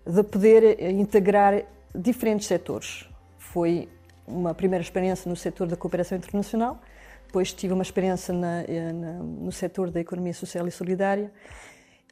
de 0.10 0.24
poder 0.24 0.82
integrar 0.92 1.64
diferentes 1.94 2.48
setores. 2.48 3.08
Foi 3.38 3.88
uma 4.28 4.54
primeira 4.54 4.82
experiência 4.82 5.30
no 5.30 5.36
setor 5.36 5.68
da 5.68 5.76
cooperação 5.76 6.18
internacional, 6.18 6.80
depois 7.26 7.54
tive 7.54 7.74
uma 7.74 7.84
experiência 7.84 8.34
na, 8.34 8.64
na, 8.94 9.14
no 9.24 9.52
setor 9.52 9.92
da 9.92 10.00
economia 10.00 10.34
social 10.34 10.68
e 10.68 10.72
solidária 10.72 11.32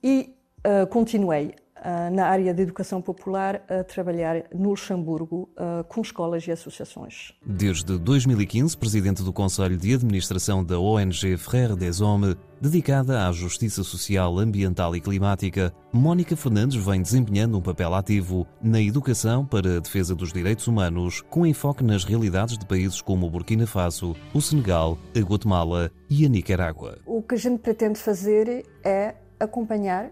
e 0.04 0.36
uh, 0.60 0.86
continuei 0.88 1.56
na 2.12 2.28
área 2.28 2.54
da 2.54 2.62
educação 2.62 3.02
popular 3.02 3.62
a 3.70 3.84
trabalhar 3.84 4.44
no 4.54 4.70
Luxemburgo 4.70 5.50
uh, 5.54 5.84
com 5.86 6.02
escolas 6.02 6.46
e 6.48 6.52
associações. 6.52 7.34
Desde 7.46 7.98
2015, 7.98 8.78
presidente 8.78 9.24
do 9.24 9.34
Conselho 9.34 9.78
de 9.78 9.94
Administração 9.94 10.64
da 10.64 10.80
ONG 10.80 11.38
Frères 11.38 11.76
des 11.76 12.02
Hommes, 12.02 12.36
dedicada 12.60 13.28
à 13.28 13.32
justiça 13.32 13.84
social, 13.84 14.38
ambiental 14.38 14.96
e 14.96 15.02
climática, 15.02 15.74
Mónica 15.92 16.36
Fernandes 16.36 16.84
vem 16.84 17.02
desempenhando 17.02 17.58
um 17.58 17.62
papel 17.62 17.94
ativo 17.94 18.48
na 18.62 18.82
educação 18.82 19.46
para 19.46 19.78
a 19.78 19.80
defesa 19.80 20.16
dos 20.16 20.34
direitos 20.34 20.68
humanos, 20.68 21.22
com 21.30 21.46
enfoque 21.46 21.84
nas 21.84 22.04
realidades 22.04 22.58
de 22.58 22.66
países 22.66 23.02
como 23.02 23.28
o 23.28 23.30
Burkina 23.30 23.68
Faso, 23.68 24.16
o 24.34 24.42
Senegal, 24.42 24.98
a 25.16 25.20
Guatemala 25.20 25.92
e 26.10 26.26
a 26.26 26.30
Nicarágua. 26.30 26.98
O 27.06 27.22
que 27.22 27.36
a 27.36 27.38
gente 27.38 27.60
pretende 27.60 28.00
fazer 28.00 28.66
é 28.84 29.16
acompanhar 29.40 30.12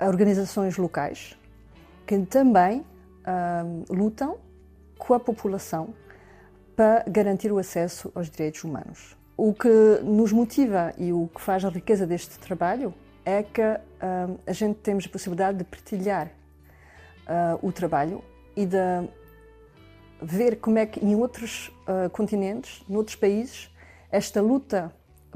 organizações 0.00 0.76
locais 0.76 1.36
que 2.06 2.18
também 2.20 2.84
hum, 3.26 3.84
lutam 3.90 4.38
com 4.96 5.12
a 5.12 5.20
população 5.20 5.92
para 6.76 7.04
garantir 7.08 7.50
o 7.50 7.58
acesso 7.58 8.12
aos 8.14 8.30
direitos 8.30 8.62
humanos. 8.62 9.16
O 9.36 9.52
que 9.52 9.68
nos 10.02 10.32
motiva 10.32 10.94
e 10.96 11.12
o 11.12 11.28
que 11.34 11.40
faz 11.40 11.64
a 11.64 11.68
riqueza 11.68 12.06
deste 12.06 12.38
trabalho 12.38 12.94
é 13.24 13.42
que 13.42 13.62
hum, 13.62 14.38
a 14.46 14.52
gente 14.52 14.78
temos 14.78 15.06
a 15.06 15.08
possibilidade 15.08 15.58
de 15.58 15.64
partilhar 15.64 16.28
uh, 16.28 17.66
o 17.66 17.72
trabalho 17.72 18.22
e 18.54 18.64
de 18.64 18.76
ver 20.22 20.56
como 20.56 20.78
é 20.78 20.86
que 20.86 21.04
em 21.04 21.14
outros 21.14 21.68
uh, 21.82 22.08
continentes, 22.10 22.84
em 22.88 22.96
outros 22.96 23.16
países, 23.16 23.70
esta 24.10 24.40
luta 24.40 24.92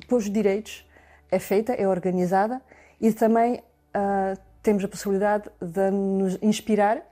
pelos 0.09 0.31
direitos 0.31 0.89
é 1.31 1.39
feita, 1.39 1.73
é 1.73 1.87
organizada 1.87 2.63
e 3.01 3.13
também 3.13 3.57
uh, 3.95 4.50
temos 4.63 4.85
a 4.85 4.89
possibilidade 4.89 5.51
de 5.61 5.91
nos 5.91 6.39
inspirar 6.43 7.03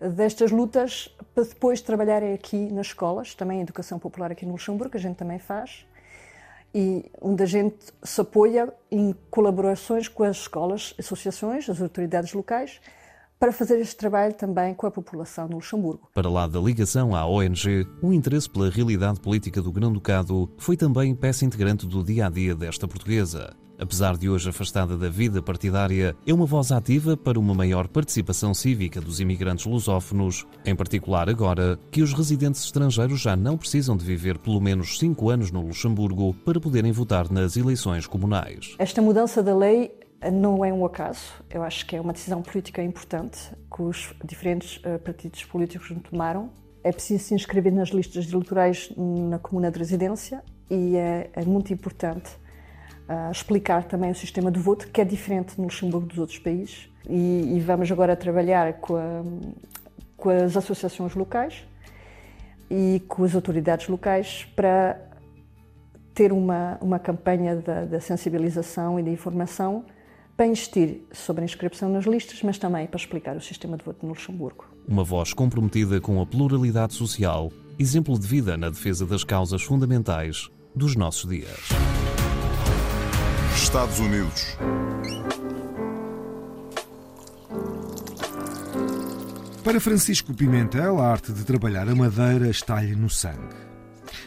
destas 0.00 0.50
lutas 0.50 1.14
para 1.34 1.44
depois 1.44 1.80
trabalharem 1.80 2.32
aqui 2.32 2.70
nas 2.72 2.88
escolas, 2.88 3.34
também 3.34 3.58
a 3.58 3.62
educação 3.62 3.98
popular 3.98 4.32
aqui 4.32 4.46
no 4.46 4.52
Luxemburgo, 4.52 4.96
a 4.96 5.00
gente 5.00 5.16
também 5.16 5.38
faz, 5.38 5.86
e 6.74 7.10
onde 7.20 7.42
a 7.42 7.46
gente 7.46 7.76
se 8.02 8.20
apoia 8.20 8.72
em 8.90 9.14
colaborações 9.30 10.08
com 10.08 10.22
as 10.22 10.38
escolas, 10.38 10.94
associações, 10.98 11.68
as 11.68 11.80
autoridades 11.80 12.32
locais, 12.32 12.80
para 13.38 13.52
fazer 13.52 13.80
este 13.80 13.96
trabalho 13.96 14.34
também 14.34 14.74
com 14.74 14.86
a 14.86 14.90
população 14.90 15.48
no 15.48 15.56
Luxemburgo. 15.56 16.10
Para 16.14 16.28
lá 16.28 16.46
da 16.46 16.60
ligação 16.60 17.14
à 17.14 17.26
ONG, 17.26 17.86
o 18.02 18.12
interesse 18.12 18.48
pela 18.48 18.70
realidade 18.70 19.18
política 19.18 19.62
do 19.62 19.72
Grão-Ducado 19.72 20.50
foi 20.58 20.76
também 20.76 21.14
peça 21.14 21.44
integrante 21.44 21.86
do 21.86 22.04
dia 22.04 22.26
a 22.26 22.30
dia 22.30 22.54
desta 22.54 22.86
portuguesa. 22.86 23.56
Apesar 23.80 24.18
de 24.18 24.28
hoje 24.28 24.50
afastada 24.50 24.94
da 24.94 25.08
vida 25.08 25.40
partidária, 25.40 26.14
é 26.26 26.34
uma 26.34 26.44
voz 26.44 26.70
ativa 26.70 27.16
para 27.16 27.40
uma 27.40 27.54
maior 27.54 27.88
participação 27.88 28.52
cívica 28.52 29.00
dos 29.00 29.20
imigrantes 29.20 29.64
lusófonos, 29.64 30.46
em 30.66 30.76
particular 30.76 31.30
agora 31.30 31.78
que 31.90 32.02
os 32.02 32.12
residentes 32.12 32.62
estrangeiros 32.62 33.18
já 33.18 33.34
não 33.34 33.56
precisam 33.56 33.96
de 33.96 34.04
viver 34.04 34.36
pelo 34.36 34.60
menos 34.60 34.98
cinco 34.98 35.30
anos 35.30 35.50
no 35.50 35.62
Luxemburgo 35.62 36.34
para 36.44 36.60
poderem 36.60 36.92
votar 36.92 37.32
nas 37.32 37.56
eleições 37.56 38.06
comunais. 38.06 38.74
Esta 38.78 39.00
mudança 39.00 39.42
da 39.42 39.56
lei 39.56 39.90
não 40.30 40.62
é 40.62 40.70
um 40.70 40.84
acaso. 40.84 41.32
Eu 41.48 41.62
acho 41.62 41.86
que 41.86 41.96
é 41.96 42.00
uma 42.02 42.12
decisão 42.12 42.42
política 42.42 42.82
importante 42.82 43.38
que 43.74 43.80
os 43.80 44.12
diferentes 44.22 44.76
uh, 44.84 44.98
partidos 44.98 45.42
políticos 45.44 45.90
tomaram. 46.10 46.50
É 46.84 46.92
preciso 46.92 47.24
se 47.24 47.34
inscrever 47.34 47.72
nas 47.72 47.88
listas 47.88 48.30
eleitorais 48.30 48.92
na 48.94 49.38
comuna 49.38 49.70
de 49.70 49.78
residência 49.78 50.42
e 50.70 50.96
é, 50.96 51.30
é 51.32 51.44
muito 51.46 51.72
importante 51.72 52.30
uh, 53.10 53.32
explicar 53.32 53.84
também 53.84 54.10
o 54.10 54.14
sistema 54.14 54.50
de 54.50 54.60
voto, 54.60 54.88
que 54.88 55.00
é 55.00 55.04
diferente 55.04 55.58
no 55.58 55.64
Luxemburgo 55.64 56.06
dos 56.06 56.18
outros 56.18 56.38
países. 56.38 56.88
E, 57.08 57.56
e 57.56 57.60
vamos 57.60 57.90
agora 57.90 58.14
trabalhar 58.14 58.74
com, 58.74 58.96
a, 58.96 59.22
com 60.16 60.30
as 60.30 60.56
associações 60.56 61.14
locais 61.14 61.66
e 62.70 63.02
com 63.08 63.24
as 63.24 63.34
autoridades 63.34 63.88
locais 63.88 64.46
para 64.54 65.00
ter 66.14 66.32
uma, 66.32 66.78
uma 66.80 66.98
campanha 66.98 67.56
da 67.56 68.00
sensibilização 68.00 69.00
e 69.00 69.02
de 69.02 69.10
informação 69.10 69.84
para 70.36 70.46
insistir 70.46 71.06
sobre 71.12 71.42
a 71.42 71.44
inscrição 71.44 71.90
nas 71.90 72.04
listas, 72.04 72.42
mas 72.42 72.58
também 72.58 72.86
para 72.86 72.98
explicar 72.98 73.36
o 73.36 73.40
sistema 73.40 73.76
de 73.76 73.84
voto 73.84 73.98
no 74.02 74.10
Luxemburgo. 74.10 74.64
Uma 74.88 75.04
voz 75.04 75.34
comprometida 75.34 76.00
com 76.00 76.20
a 76.20 76.26
pluralidade 76.26 76.94
social, 76.94 77.50
exemplo 77.78 78.18
de 78.18 78.26
vida 78.26 78.56
na 78.56 78.70
defesa 78.70 79.04
das 79.04 79.24
causas 79.24 79.62
fundamentais 79.62 80.48
dos 80.74 80.96
nossos 80.96 81.28
dias. 81.28 81.68
Estados 83.54 83.98
Unidos. 83.98 84.56
Para 89.64 89.80
Francisco 89.80 90.32
Pimentel, 90.34 91.00
a 91.00 91.08
arte 91.10 91.32
de 91.32 91.44
trabalhar 91.44 91.88
a 91.88 91.94
madeira 91.94 92.48
está-lhe 92.48 92.94
no 92.94 93.10
sangue. 93.10 93.54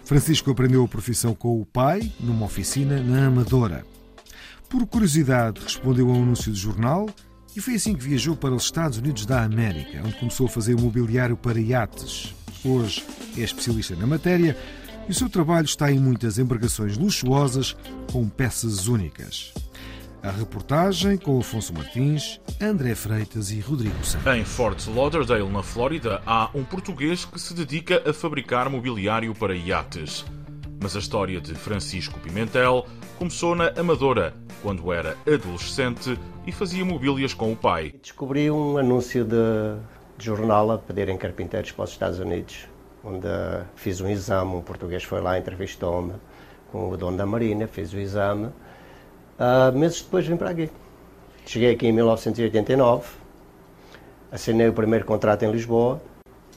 Francisco 0.03 0.51
aprendeu 0.51 0.83
a 0.83 0.87
profissão 0.87 1.33
com 1.33 1.59
o 1.59 1.65
pai, 1.65 2.11
numa 2.19 2.45
oficina 2.45 3.01
na 3.01 3.27
Amadora. 3.27 3.85
Por 4.69 4.85
curiosidade, 4.85 5.61
respondeu 5.61 6.09
a 6.09 6.13
um 6.13 6.23
anúncio 6.23 6.51
de 6.51 6.59
jornal 6.59 7.09
e 7.55 7.61
foi 7.61 7.75
assim 7.75 7.95
que 7.95 8.03
viajou 8.03 8.35
para 8.35 8.53
os 8.53 8.63
Estados 8.63 8.97
Unidos 8.97 9.25
da 9.25 9.43
América, 9.43 10.01
onde 10.03 10.17
começou 10.19 10.47
a 10.47 10.49
fazer 10.49 10.75
mobiliário 10.75 11.37
para 11.37 11.59
iates. 11.59 12.33
Hoje 12.63 13.03
é 13.37 13.41
especialista 13.41 13.95
na 13.95 14.07
matéria 14.07 14.57
e 15.07 15.12
o 15.12 15.15
seu 15.15 15.29
trabalho 15.29 15.65
está 15.65 15.91
em 15.91 16.00
muitas 16.00 16.38
embarcações 16.38 16.98
luxuosas 16.98 17.75
com 18.12 18.27
peças 18.27 18.88
únicas. 18.88 19.53
A 20.22 20.31
reportagem 20.31 21.17
com 21.17 21.38
Afonso 21.38 21.74
Martins, 21.74 22.39
André 22.62 22.95
Freitas 22.95 23.51
e 23.51 23.60
Rodrigo 23.60 24.05
Santos. 24.05 24.25
Em 24.27 24.45
Fort 24.45 24.88
Lauderdale, 24.88 25.50
na 25.50 25.62
Flórida, 25.62 26.22
há 26.25 26.50
um 26.55 26.63
português 26.63 27.25
que 27.25 27.38
se 27.38 27.53
dedica 27.53 28.01
a 28.10 28.13
fabricar 28.13 28.69
mobiliário 28.69 29.36
para 29.36 29.53
iates. 29.53 30.24
Mas 30.81 30.95
a 30.95 31.00
história 31.00 31.41
de 31.41 31.53
Francisco 31.53 32.17
Pimentel 32.22 32.88
começou 33.17 33.53
na 33.53 33.74
Amadora, 33.77 34.33
quando 34.62 34.93
era 34.93 35.17
adolescente 35.27 36.17
e 36.48 36.53
fazia 36.53 36.86
mobílias 36.86 37.33
com 37.33 37.51
o 37.51 37.55
pai. 37.55 37.93
Descobri 38.01 38.50
um 38.50 38.77
anúncio 38.77 39.25
de, 39.25 39.36
de 40.17 40.25
jornal 40.25 40.72
a 40.72 40.77
pedirem 40.77 41.17
carpinteiros 41.17 41.74
para 41.74 41.83
os 41.83 41.91
Estados 41.91 42.19
Unidos, 42.19 42.67
onde 43.03 43.27
fiz 43.75 44.00
um 44.00 44.10
exame, 44.10 44.55
um 44.55 44.62
português 44.62 45.03
foi 45.03 45.22
lá, 45.22 45.38
entrevistou-me 45.38 46.13
com 46.72 46.89
o 46.89 46.98
dono 46.98 47.17
da 47.17 47.25
Marina, 47.25 47.67
fez 47.67 47.93
o 47.93 48.00
exame. 48.00 48.48
Uh, 49.38 49.77
meses 49.77 50.01
depois 50.01 50.25
vim 50.25 50.38
para 50.38 50.51
aqui. 50.51 50.69
Cheguei 51.45 51.74
aqui 51.74 51.88
em 51.88 51.91
1989, 51.91 53.05
assinei 54.31 54.69
o 54.69 54.74
primeiro 54.74 55.05
contrato 55.05 55.43
em 55.43 55.51
Lisboa, 55.51 56.01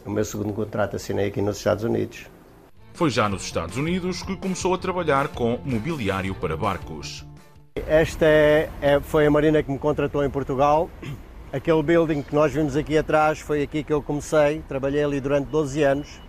o 0.05 0.11
meu 0.11 0.25
segundo 0.25 0.53
contrato 0.53 0.95
assinei 0.95 1.26
aqui 1.26 1.43
nos 1.43 1.59
Estados 1.59 1.83
Unidos. 1.83 2.26
Foi 2.95 3.11
já 3.11 3.29
nos 3.29 3.43
Estados 3.43 3.76
Unidos 3.76 4.23
que 4.23 4.37
começou 4.37 4.73
a 4.73 4.79
trabalhar 4.79 5.29
com 5.29 5.59
mobiliário 5.65 6.35
para 6.37 6.57
barcos. 6.57 7.26
Esta 7.87 8.25
é, 8.25 8.71
é, 8.81 9.00
foi 9.00 9.26
a 9.26 9.31
Marina 9.31 9.62
que 9.62 9.71
me 9.71 9.79
contratou 9.79 10.25
em 10.25 10.31
Portugal. 10.31 10.88
Aquele 11.53 11.83
building 11.83 12.23
que 12.23 12.35
nós 12.35 12.53
vimos 12.53 12.75
aqui 12.75 12.97
atrás 12.97 13.38
foi 13.38 13.62
aqui 13.62 13.85
que 13.85 13.92
eu 13.92 14.01
comecei. 14.01 14.62
Trabalhei 14.66 15.05
ali 15.05 15.20
durante 15.20 15.49
12 15.49 15.83
anos. 15.83 16.26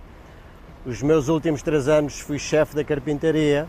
Os 0.88 1.02
meus 1.02 1.28
últimos 1.28 1.62
três 1.62 1.89
anos 1.89 2.21
fui 2.21 2.39
chefe 2.39 2.73
da 2.73 2.82
carpintaria. 2.82 3.67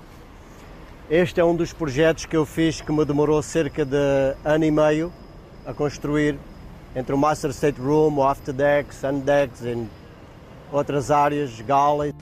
Este 1.11 1.41
é 1.41 1.45
um 1.45 1.57
dos 1.57 1.73
projetos 1.73 2.25
que 2.27 2.37
eu 2.37 2.47
fiz 2.47 2.81
que 2.81 2.93
me 2.93 3.05
demorou 3.05 3.43
cerca 3.43 3.85
de 3.85 4.37
ano 4.45 4.65
e 4.65 4.71
meio 4.71 5.13
a 5.67 5.75
construir 5.75 6.39
entre 6.95 7.13
o 7.13 7.19
Master 7.19 7.51
State 7.51 7.81
Room, 7.81 8.19
o 8.19 8.23
After 8.23 8.55
Deck, 8.55 8.95
Sun 8.95 9.19
Decks 9.19 9.63
e 9.63 9.85
outras 10.71 11.11
áreas, 11.11 11.61
galley. 11.63 12.15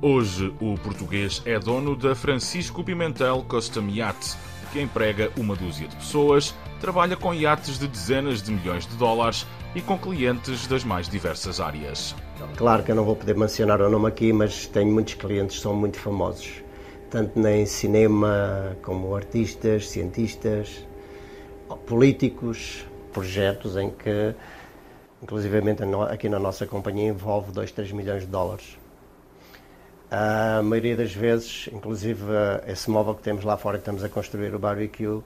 Hoje, 0.00 0.54
o 0.60 0.76
português 0.78 1.42
é 1.44 1.58
dono 1.58 1.96
da 1.96 2.14
Francisco 2.14 2.84
Pimentel 2.84 3.44
Custom 3.48 3.88
Yacht, 3.88 4.36
que 4.72 4.80
emprega 4.80 5.30
uma 5.36 5.54
dúzia 5.54 5.88
de 5.88 5.96
pessoas, 5.96 6.54
trabalha 6.80 7.16
com 7.16 7.32
iates 7.32 7.78
de 7.78 7.88
dezenas 7.88 8.42
de 8.42 8.52
milhões 8.52 8.86
de 8.86 8.96
dólares 8.96 9.46
e 9.74 9.80
com 9.80 9.98
clientes 9.98 10.66
das 10.66 10.84
mais 10.84 11.08
diversas 11.08 11.60
áreas. 11.60 12.14
Claro 12.56 12.82
que 12.82 12.90
eu 12.90 12.94
não 12.94 13.04
vou 13.04 13.16
poder 13.16 13.36
mencionar 13.36 13.80
o 13.80 13.90
nome 13.90 14.08
aqui, 14.08 14.32
mas 14.32 14.66
tenho 14.66 14.92
muitos 14.92 15.14
clientes 15.14 15.56
que 15.56 15.62
são 15.62 15.74
muito 15.74 15.98
famosos, 15.98 16.62
tanto 17.10 17.38
em 17.46 17.66
cinema 17.66 18.76
como 18.82 19.14
artistas, 19.14 19.88
cientistas, 19.88 20.86
políticos, 21.86 22.84
projetos 23.12 23.76
em 23.76 23.90
que, 23.90 24.34
inclusivamente 25.22 25.82
aqui 26.10 26.28
na 26.28 26.38
nossa 26.38 26.66
companhia, 26.66 27.08
envolve 27.08 27.52
2, 27.52 27.72
3 27.72 27.92
milhões 27.92 28.22
de 28.22 28.28
dólares. 28.28 28.78
A 30.18 30.62
maioria 30.62 30.96
das 30.96 31.12
vezes, 31.12 31.68
inclusive 31.70 32.24
esse 32.66 32.88
móvel 32.88 33.14
que 33.14 33.22
temos 33.22 33.44
lá 33.44 33.54
fora 33.58 33.76
que 33.76 33.82
estamos 33.82 34.02
a 34.02 34.08
construir, 34.08 34.54
o 34.54 34.58
barbecue, 34.58 35.20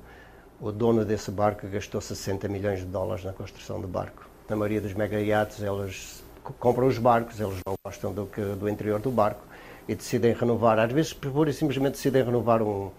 o 0.60 0.72
dono 0.72 1.04
desse 1.04 1.30
barco 1.30 1.64
gastou 1.68 2.00
60 2.00 2.48
milhões 2.48 2.80
de 2.80 2.86
dólares 2.86 3.24
na 3.24 3.32
construção 3.32 3.80
do 3.80 3.86
barco. 3.86 4.26
Na 4.48 4.56
maioria 4.56 4.80
dos 4.80 4.92
mega 4.94 5.20
iates, 5.20 5.62
eles 5.62 6.24
compram 6.58 6.88
os 6.88 6.98
barcos, 6.98 7.38
eles 7.38 7.54
não 7.64 7.74
gostam 7.86 8.12
do, 8.12 8.26
que, 8.26 8.40
do 8.40 8.68
interior 8.68 8.98
do 8.98 9.12
barco 9.12 9.42
e 9.86 9.94
decidem 9.94 10.32
renovar. 10.32 10.76
Às 10.80 10.90
vezes, 10.90 11.12
pura 11.12 11.50
e 11.50 11.52
simplesmente 11.52 11.92
decidem 11.92 12.24
renovar 12.24 12.60
um, 12.60 12.90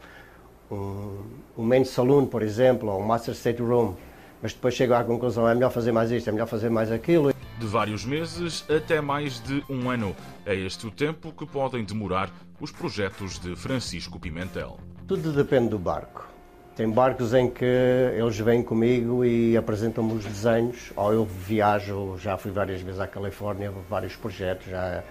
um, 0.71 1.17
um 1.57 1.63
main 1.63 1.83
saloon, 1.83 2.25
por 2.25 2.41
exemplo, 2.41 2.89
ou 2.89 3.01
um 3.01 3.05
master 3.05 3.33
state 3.33 3.61
room, 3.61 3.95
mas 4.41 4.53
depois 4.53 4.73
chegam 4.75 4.97
à 4.97 5.03
conclusão 5.03 5.45
é 5.45 5.53
melhor 5.53 5.71
fazer 5.71 5.91
mais 5.91 6.09
isto, 6.09 6.29
é 6.29 6.31
melhor 6.31 6.47
fazer 6.47 6.69
mais 6.69 6.89
aquilo 6.89 7.33
de 7.61 7.67
vários 7.67 8.03
meses 8.03 8.65
até 8.67 8.99
mais 8.99 9.39
de 9.39 9.63
um 9.69 9.87
ano. 9.87 10.15
É 10.47 10.55
este 10.55 10.87
o 10.87 10.91
tempo 10.91 11.31
que 11.31 11.45
podem 11.45 11.85
demorar 11.85 12.31
os 12.59 12.71
projetos 12.71 13.37
de 13.37 13.55
Francisco 13.55 14.19
Pimentel. 14.19 14.79
Tudo 15.07 15.31
depende 15.31 15.69
do 15.69 15.77
barco. 15.77 16.27
Tem 16.75 16.89
barcos 16.89 17.35
em 17.35 17.47
que 17.47 17.63
eles 17.63 18.39
vêm 18.39 18.63
comigo 18.63 19.23
e 19.23 19.55
apresentam-me 19.55 20.13
os 20.13 20.25
desenhos, 20.25 20.91
ou 20.95 21.13
eu 21.13 21.23
viajo, 21.23 22.17
já 22.17 22.35
fui 22.35 22.49
várias 22.49 22.81
vezes 22.81 22.99
à 22.99 23.05
Califórnia, 23.05 23.71
vários 23.87 24.15
projetos, 24.15 24.67
já 24.67 25.03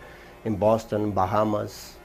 em 0.45 0.53
Boston, 0.53 1.11
Bahamas. 1.11 1.97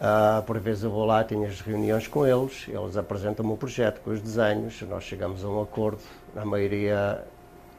Uh, 0.00 0.42
por 0.42 0.58
vezes 0.58 0.82
eu 0.82 0.90
vou 0.90 1.04
lá, 1.04 1.22
tenho 1.22 1.46
as 1.46 1.60
reuniões 1.60 2.08
com 2.08 2.26
eles, 2.26 2.66
eles 2.66 2.96
apresentam-me 2.96 3.52
o 3.52 3.56
projeto 3.56 4.00
com 4.00 4.10
os 4.10 4.20
desenhos, 4.20 4.82
nós 4.82 5.04
chegamos 5.04 5.44
a 5.44 5.48
um 5.48 5.62
acordo, 5.62 6.00
na 6.34 6.44
maioria 6.44 7.24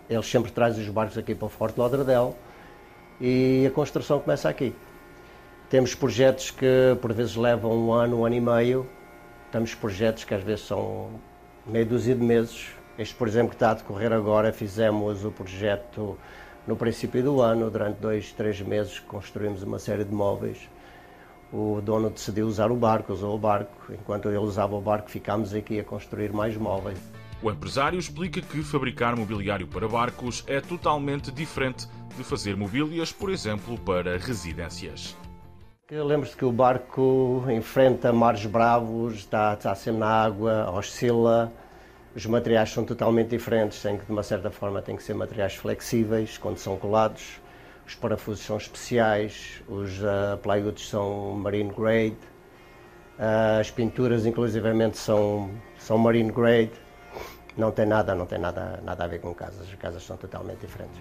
eles 0.09 0.25
sempre 0.25 0.51
trazem 0.51 0.83
os 0.83 0.89
barcos 0.89 1.17
aqui 1.17 1.33
para 1.33 1.45
o 1.45 1.49
Forte 1.49 1.79
Lauderdale 1.79 2.33
e 3.19 3.65
a 3.65 3.71
construção 3.71 4.19
começa 4.19 4.49
aqui. 4.49 4.73
Temos 5.69 5.95
projetos 5.95 6.51
que 6.51 6.97
por 7.01 7.13
vezes 7.13 7.35
levam 7.35 7.71
um 7.71 7.91
ano, 7.91 8.19
um 8.19 8.25
ano 8.25 8.35
e 8.35 8.41
meio. 8.41 8.87
Temos 9.51 9.73
projetos 9.73 10.23
que 10.23 10.33
às 10.33 10.43
vezes 10.43 10.65
são 10.65 11.09
meio 11.65 11.85
dúzia 11.85 12.13
de 12.15 12.23
meses. 12.23 12.71
Este, 12.97 13.15
por 13.15 13.27
exemplo, 13.27 13.49
que 13.49 13.55
está 13.55 13.71
a 13.71 13.73
decorrer 13.73 14.13
agora, 14.13 14.53
fizemos 14.53 15.25
o 15.25 15.31
projeto 15.31 16.17
no 16.67 16.75
princípio 16.75 17.23
do 17.23 17.41
ano, 17.41 17.69
durante 17.71 17.97
dois, 17.99 18.31
três 18.31 18.61
meses 18.61 18.99
construímos 18.99 19.63
uma 19.63 19.79
série 19.79 20.03
de 20.03 20.13
móveis. 20.13 20.69
O 21.51 21.81
dono 21.81 22.09
decidiu 22.09 22.47
usar 22.47 22.71
o 22.71 22.75
barco, 22.75 23.13
usou 23.13 23.35
o 23.35 23.39
barco. 23.39 23.91
Enquanto 23.91 24.27
ele 24.27 24.37
usava 24.37 24.75
o 24.75 24.81
barco, 24.81 25.09
ficámos 25.09 25.53
aqui 25.53 25.79
a 25.79 25.83
construir 25.83 26.31
mais 26.31 26.55
móveis. 26.57 26.99
O 27.43 27.51
empresário 27.51 27.99
explica 27.99 28.39
que 28.39 28.63
fabricar 28.63 29.17
mobiliário 29.17 29.67
para 29.67 29.85
barcos 29.85 30.45
é 30.47 30.61
totalmente 30.61 31.29
diferente 31.29 31.89
de 32.15 32.23
fazer 32.23 32.55
mobílias, 32.55 33.11
por 33.11 33.29
exemplo, 33.29 33.77
para 33.77 34.17
residências. 34.17 35.17
Lembro-se 35.91 36.37
que 36.37 36.45
o 36.45 36.53
barco 36.53 37.43
enfrenta 37.49 38.13
mares 38.13 38.45
bravos, 38.45 39.15
está, 39.15 39.55
está 39.55 39.75
sempre 39.75 39.99
na 39.99 40.07
água, 40.07 40.71
oscila, 40.71 41.51
os 42.15 42.25
materiais 42.25 42.69
são 42.69 42.85
totalmente 42.85 43.31
diferentes, 43.31 43.81
tem 43.81 43.97
que, 43.97 44.05
de 44.05 44.11
uma 44.13 44.23
certa 44.23 44.49
forma, 44.49 44.81
tem 44.81 44.95
que 44.95 45.03
ser 45.03 45.13
materiais 45.13 45.55
flexíveis 45.55 46.37
quando 46.37 46.59
são 46.59 46.77
colados, 46.77 47.41
os 47.85 47.93
parafusos 47.93 48.45
são 48.45 48.55
especiais, 48.55 49.61
os 49.67 49.99
uh, 49.99 50.37
plywoods 50.41 50.87
são 50.87 51.33
marine 51.33 51.73
grade, 51.73 52.17
uh, 53.19 53.59
as 53.59 53.69
pinturas, 53.69 54.25
inclusivamente, 54.25 54.97
são 54.97 55.51
são 55.77 55.97
marine 55.97 56.31
grade, 56.31 56.71
não 57.57 57.71
tem 57.71 57.85
nada, 57.85 58.15
não 58.15 58.25
tem 58.25 58.39
nada, 58.39 58.79
nada 58.83 59.03
a 59.03 59.07
ver 59.07 59.19
com 59.19 59.33
casas, 59.33 59.67
as 59.67 59.75
casas 59.75 60.03
são 60.03 60.17
totalmente 60.17 60.59
diferentes. 60.59 60.99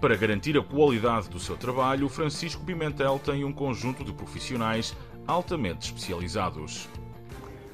Para 0.00 0.16
garantir 0.16 0.56
a 0.56 0.62
qualidade 0.62 1.28
do 1.28 1.40
seu 1.40 1.56
trabalho, 1.56 2.08
Francisco 2.08 2.62
Pimentel 2.64 3.18
tem 3.18 3.44
um 3.44 3.52
conjunto 3.52 4.04
de 4.04 4.12
profissionais 4.12 4.94
altamente 5.26 5.86
especializados. 5.86 6.88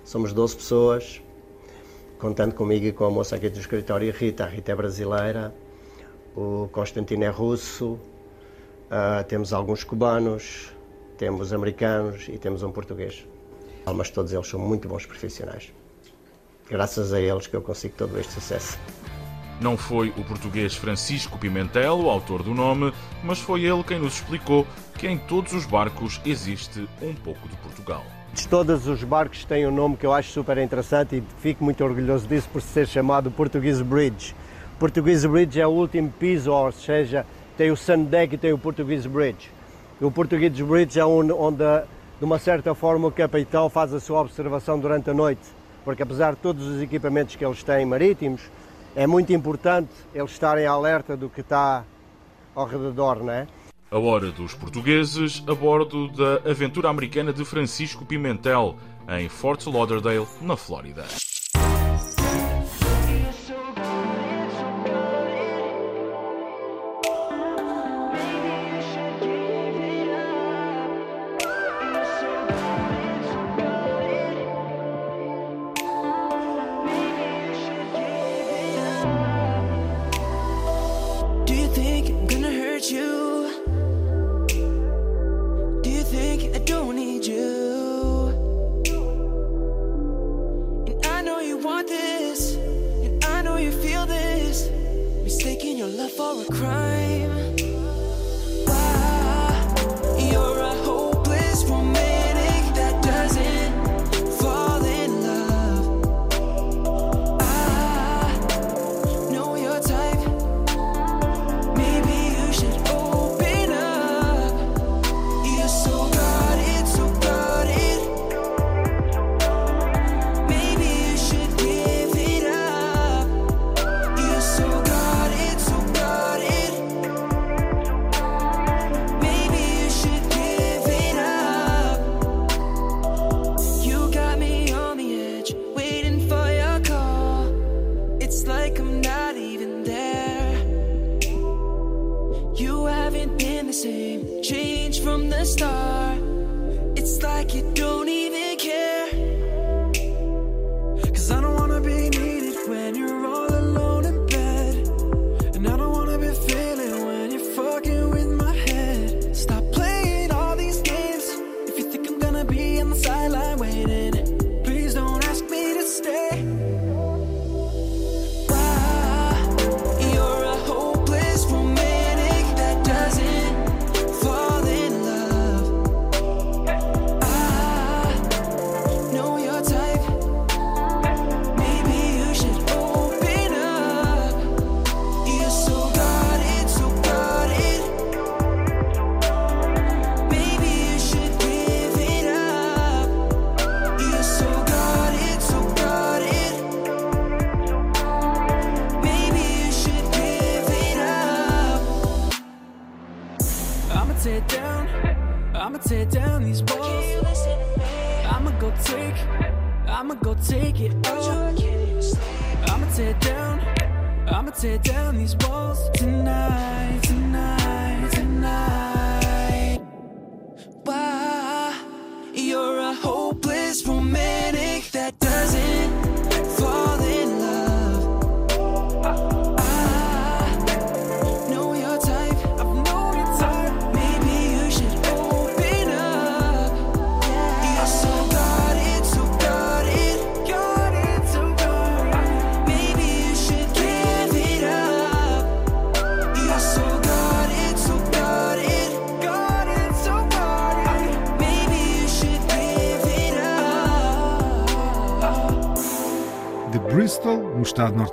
Somos 0.04 0.32
12 0.32 0.56
pessoas, 0.56 1.22
contando 2.18 2.54
comigo 2.54 2.86
e 2.86 2.92
com 2.92 3.04
a 3.04 3.10
moça 3.10 3.36
aqui 3.36 3.50
do 3.50 3.58
escritório, 3.58 4.10
Rita. 4.12 4.44
A 4.44 4.48
Rita 4.48 4.72
é 4.72 4.74
brasileira, 4.74 5.54
o 6.34 6.68
Constantino 6.72 7.24
é 7.24 7.28
russo, 7.28 7.92
uh, 7.92 9.22
temos 9.28 9.52
alguns 9.52 9.84
cubanos, 9.84 10.72
temos 11.18 11.52
americanos 11.52 12.26
e 12.28 12.38
temos 12.38 12.62
um 12.62 12.72
português. 12.72 13.26
Mas 13.94 14.10
todos 14.10 14.32
eles 14.32 14.48
são 14.48 14.58
muito 14.58 14.88
bons 14.88 15.04
profissionais. 15.04 15.72
Graças 16.68 17.12
a 17.12 17.20
eles 17.20 17.46
que 17.46 17.54
eu 17.54 17.62
consigo 17.62 17.94
todo 17.96 18.18
este 18.18 18.32
sucesso. 18.32 18.78
Não 19.60 19.76
foi 19.76 20.08
o 20.16 20.24
português 20.24 20.74
Francisco 20.74 21.38
Pimentel 21.38 22.00
o 22.00 22.10
autor 22.10 22.42
do 22.42 22.54
nome, 22.54 22.92
mas 23.22 23.38
foi 23.38 23.64
ele 23.64 23.84
quem 23.84 23.98
nos 23.98 24.14
explicou 24.14 24.66
que 24.98 25.06
em 25.06 25.16
todos 25.16 25.52
os 25.52 25.64
barcos 25.66 26.20
existe 26.24 26.88
um 27.00 27.14
pouco 27.14 27.48
de 27.48 27.56
Portugal. 27.56 28.02
Todos 28.50 28.88
os 28.88 29.04
barcos 29.04 29.44
têm 29.44 29.66
um 29.66 29.70
nome 29.70 29.96
que 29.96 30.04
eu 30.04 30.12
acho 30.12 30.32
super 30.32 30.58
interessante 30.58 31.16
e 31.16 31.22
fico 31.40 31.62
muito 31.62 31.84
orgulhoso 31.84 32.26
disso 32.26 32.48
por 32.52 32.60
ser 32.60 32.88
chamado 32.88 33.30
Portuguese 33.30 33.84
Bridge. 33.84 34.34
Portuguese 34.78 35.28
Bridge 35.28 35.60
é 35.60 35.66
o 35.66 35.70
último 35.70 36.12
piso, 36.18 36.50
ou 36.50 36.72
seja, 36.72 37.24
tem 37.56 37.70
o 37.70 37.76
Sundeck 37.76 38.34
e 38.34 38.38
tem 38.38 38.52
o 38.52 38.58
Portuguese 38.58 39.08
Bridge. 39.08 39.50
O 40.00 40.10
Portuguese 40.10 40.62
Bridge 40.64 40.98
é 40.98 41.06
onde, 41.06 41.32
onde, 41.32 41.64
de 42.18 42.24
uma 42.24 42.38
certa 42.40 42.74
forma, 42.74 43.06
o 43.06 43.12
capitão 43.12 43.70
faz 43.70 43.94
a 43.94 44.00
sua 44.00 44.20
observação 44.20 44.80
durante 44.80 45.08
a 45.10 45.14
noite, 45.14 45.42
porque 45.84 46.02
apesar 46.02 46.34
de 46.34 46.40
todos 46.40 46.66
os 46.66 46.82
equipamentos 46.82 47.36
que 47.36 47.44
eles 47.44 47.62
têm 47.62 47.84
marítimos, 47.84 48.40
é 48.96 49.06
muito 49.06 49.32
importante 49.32 49.90
eles 50.14 50.30
estarem 50.30 50.66
alerta 50.66 51.16
do 51.16 51.28
que 51.28 51.40
está 51.40 51.84
ao 52.54 52.66
redor, 52.66 53.22
não 53.22 53.32
é? 53.32 53.46
A 53.90 53.98
hora 53.98 54.30
dos 54.30 54.54
portugueses 54.54 55.42
a 55.46 55.54
bordo 55.54 56.08
da 56.08 56.50
aventura 56.50 56.88
americana 56.88 57.32
de 57.32 57.44
Francisco 57.44 58.04
Pimentel, 58.04 58.76
em 59.08 59.28
Fort 59.28 59.66
Lauderdale, 59.66 60.26
na 60.40 60.56
Flórida. 60.56 61.04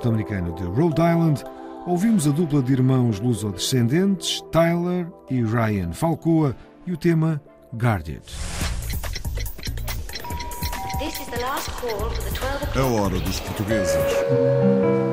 Norte-americano 0.02 0.52
de 0.54 0.64
Rhode 0.64 1.00
Island, 1.00 1.44
ouvimos 1.86 2.26
a 2.26 2.30
dupla 2.30 2.60
de 2.60 2.72
irmãos 2.72 3.20
luso-descendentes, 3.20 4.42
Tyler 4.50 5.06
e 5.30 5.42
Ryan 5.42 5.92
Falcoa, 5.92 6.56
e 6.84 6.92
o 6.92 6.96
tema 6.96 7.40
Guarded. 7.72 8.22
A 12.74 12.84
hora 12.84 13.20
dos 13.20 13.40
portugueses. 13.40 15.11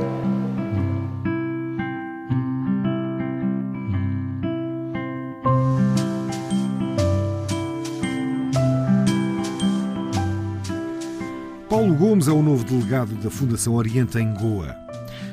É 12.27 12.31
o 12.31 12.41
novo 12.41 12.63
delegado 12.63 13.13
da 13.15 13.29
Fundação 13.29 13.75
Oriente 13.75 14.17
em 14.17 14.33
Goa. 14.33 14.75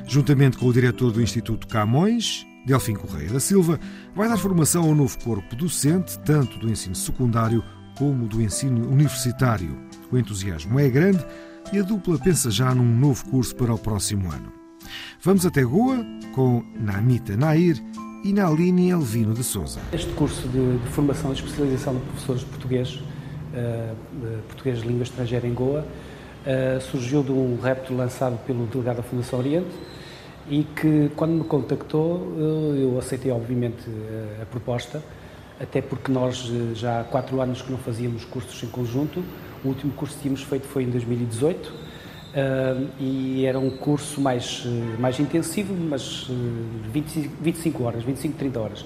Juntamente 0.07 0.57
com 0.57 0.67
o 0.67 0.73
diretor 0.73 1.11
do 1.11 1.21
Instituto 1.21 1.67
Camões, 1.67 2.45
Delfim 2.65 2.93
Correia 2.93 3.31
da 3.31 3.39
Silva, 3.39 3.79
vai 4.15 4.29
dar 4.29 4.37
formação 4.37 4.85
ao 4.85 4.95
novo 4.95 5.17
corpo 5.19 5.55
docente, 5.55 6.17
tanto 6.19 6.57
do 6.59 6.69
ensino 6.69 6.95
secundário 6.95 7.63
como 7.97 8.27
do 8.27 8.41
ensino 8.41 8.89
universitário. 8.89 9.77
O 10.11 10.17
entusiasmo 10.17 10.79
é 10.79 10.87
grande 10.89 11.25
e 11.73 11.79
a 11.79 11.81
dupla 11.81 12.17
pensa 12.17 12.49
já 12.49 12.73
num 12.73 12.95
novo 12.95 13.25
curso 13.25 13.55
para 13.55 13.73
o 13.73 13.77
próximo 13.77 14.31
ano. 14.31 14.53
Vamos 15.21 15.45
até 15.45 15.63
Goa 15.63 16.05
com 16.33 16.63
Namita 16.79 17.35
Nair 17.35 17.83
e 18.23 18.31
Naline 18.31 18.91
Elvino 18.91 19.33
de 19.33 19.43
Souza. 19.43 19.79
Este 19.91 20.11
curso 20.13 20.47
de, 20.47 20.77
de 20.77 20.87
formação 20.89 21.31
e 21.31 21.33
especialização 21.33 21.95
de 21.95 22.01
professores 22.01 22.41
de 22.41 22.47
português, 22.47 22.93
uh, 22.93 23.95
português 24.47 24.81
de 24.81 24.87
língua 24.87 25.03
estrangeira 25.03 25.47
em 25.47 25.53
Goa, 25.53 25.85
uh, 26.47 26.81
surgiu 26.81 27.21
de 27.21 27.31
um 27.31 27.59
repto 27.61 27.93
lançado 27.93 28.37
pelo 28.45 28.65
delegado 28.65 28.97
da 28.97 29.03
Fundação 29.03 29.39
Oriente 29.39 29.75
e 30.49 30.63
que, 30.63 31.11
quando 31.15 31.33
me 31.33 31.43
contactou, 31.43 32.33
eu 32.77 32.97
aceitei, 32.97 33.29
obviamente, 33.29 33.83
a 34.41 34.45
proposta, 34.45 35.03
até 35.59 35.81
porque 35.81 36.09
nós 36.09 36.49
já 36.73 37.01
há 37.01 37.03
quatro 37.03 37.41
anos 37.41 37.61
que 37.61 37.69
não 37.69 37.77
fazíamos 37.77 38.23
cursos 38.23 38.63
em 38.63 38.67
conjunto. 38.67 39.21
O 39.61 39.67
último 39.67 39.91
curso 39.91 40.15
que 40.15 40.21
tínhamos 40.21 40.43
feito 40.43 40.65
foi 40.65 40.83
em 40.83 40.89
2018 40.89 41.67
uh, 41.67 42.89
e 42.97 43.45
era 43.45 43.59
um 43.59 43.69
curso 43.71 44.21
mais, 44.21 44.65
mais 44.97 45.19
intensivo, 45.19 45.73
mas 45.73 46.29
20, 46.93 47.29
25 47.41 47.83
horas, 47.83 48.03
25, 48.03 48.37
30 48.37 48.59
horas. 48.59 48.85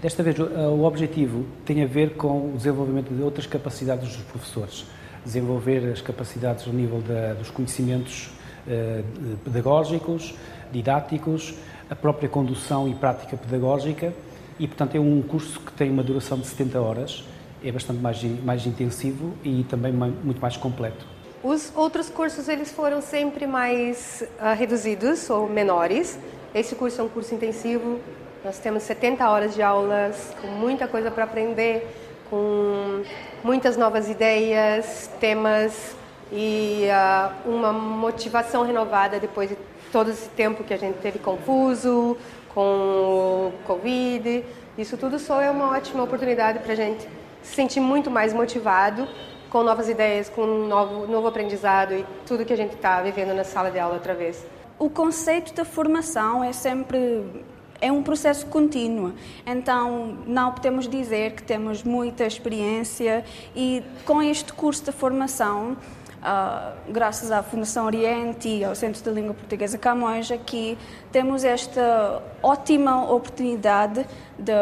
Desta 0.00 0.22
vez, 0.22 0.38
o 0.38 0.84
objetivo 0.84 1.44
tem 1.64 1.82
a 1.82 1.86
ver 1.86 2.14
com 2.14 2.52
o 2.52 2.54
desenvolvimento 2.56 3.12
de 3.12 3.22
outras 3.22 3.46
capacidades 3.46 4.08
dos 4.08 4.22
professores, 4.22 4.86
desenvolver 5.24 5.92
as 5.92 6.00
capacidades 6.00 6.66
ao 6.66 6.72
nível 6.72 7.00
da, 7.00 7.34
dos 7.34 7.50
conhecimentos 7.50 8.30
uh, 8.66 9.36
pedagógicos, 9.44 10.34
didáticos, 10.72 11.54
a 11.88 11.96
própria 11.96 12.28
condução 12.28 12.88
e 12.88 12.94
prática 12.94 13.36
pedagógica 13.36 14.12
e, 14.58 14.66
portanto, 14.66 14.94
é 14.94 15.00
um 15.00 15.22
curso 15.22 15.58
que 15.60 15.72
tem 15.72 15.90
uma 15.90 16.02
duração 16.02 16.38
de 16.38 16.46
70 16.46 16.80
horas, 16.80 17.24
é 17.64 17.72
bastante 17.72 18.00
mais, 18.00 18.22
mais 18.42 18.66
intensivo 18.66 19.34
e 19.42 19.64
também 19.64 19.92
muito 19.92 20.40
mais 20.40 20.56
completo. 20.56 21.04
Os 21.42 21.72
outros 21.74 22.10
cursos 22.10 22.48
eles 22.48 22.70
foram 22.70 23.00
sempre 23.00 23.46
mais 23.46 24.22
uh, 24.38 24.54
reduzidos 24.56 25.30
ou 25.30 25.48
menores. 25.48 26.18
Esse 26.54 26.74
curso 26.74 27.00
é 27.00 27.04
um 27.04 27.08
curso 27.08 27.34
intensivo. 27.34 27.98
Nós 28.44 28.58
temos 28.58 28.82
70 28.82 29.28
horas 29.28 29.54
de 29.54 29.62
aulas, 29.62 30.34
com 30.40 30.48
muita 30.48 30.86
coisa 30.86 31.10
para 31.10 31.24
aprender, 31.24 31.86
com 32.30 33.02
muitas 33.42 33.76
novas 33.76 34.08
ideias, 34.08 35.10
temas 35.18 35.96
e 36.32 36.86
uh, 36.86 37.50
uma 37.50 37.72
motivação 37.72 38.62
renovada 38.62 39.18
depois 39.18 39.50
de 39.50 39.58
todo 39.92 40.10
esse 40.10 40.28
tempo 40.30 40.62
que 40.62 40.72
a 40.72 40.78
gente 40.78 40.98
teve 40.98 41.18
confuso, 41.18 42.16
com 42.54 43.50
o 43.50 43.52
Covid. 43.66 44.44
Isso 44.78 44.96
tudo 44.96 45.18
só 45.18 45.40
é 45.40 45.50
uma 45.50 45.76
ótima 45.76 46.04
oportunidade 46.04 46.60
para 46.60 46.72
a 46.72 46.76
gente 46.76 47.06
se 47.42 47.54
sentir 47.54 47.80
muito 47.80 48.10
mais 48.10 48.32
motivado 48.32 49.08
com 49.50 49.64
novas 49.64 49.88
ideias, 49.88 50.28
com 50.28 50.42
um 50.42 50.68
novo, 50.68 51.06
novo 51.08 51.26
aprendizado 51.26 51.92
e 51.92 52.06
tudo 52.24 52.44
que 52.44 52.52
a 52.52 52.56
gente 52.56 52.76
está 52.76 53.02
vivendo 53.02 53.34
na 53.34 53.42
sala 53.42 53.70
de 53.70 53.78
aula 53.80 53.94
outra 53.94 54.14
vez. 54.14 54.46
O 54.78 54.88
conceito 54.88 55.52
da 55.52 55.64
formação 55.64 56.42
é 56.44 56.52
sempre 56.52 57.24
é 57.80 57.90
um 57.90 58.02
processo 58.02 58.46
contínuo. 58.46 59.12
Então, 59.46 60.18
não 60.26 60.52
podemos 60.52 60.88
dizer 60.88 61.32
que 61.32 61.42
temos 61.42 61.82
muita 61.82 62.26
experiência 62.26 63.24
e 63.54 63.82
com 64.04 64.22
este 64.22 64.52
curso 64.52 64.84
de 64.84 64.92
formação 64.92 65.76
Uh, 66.20 66.92
graças 66.92 67.32
à 67.32 67.42
Fundação 67.42 67.86
Oriente 67.86 68.46
e 68.46 68.62
ao 68.62 68.74
Centro 68.74 69.02
de 69.02 69.10
Língua 69.10 69.32
Portuguesa 69.32 69.78
Camões, 69.78 70.30
aqui 70.30 70.76
temos 71.10 71.44
esta 71.44 72.22
ótima 72.42 73.10
oportunidade 73.10 74.06
de 74.38 74.52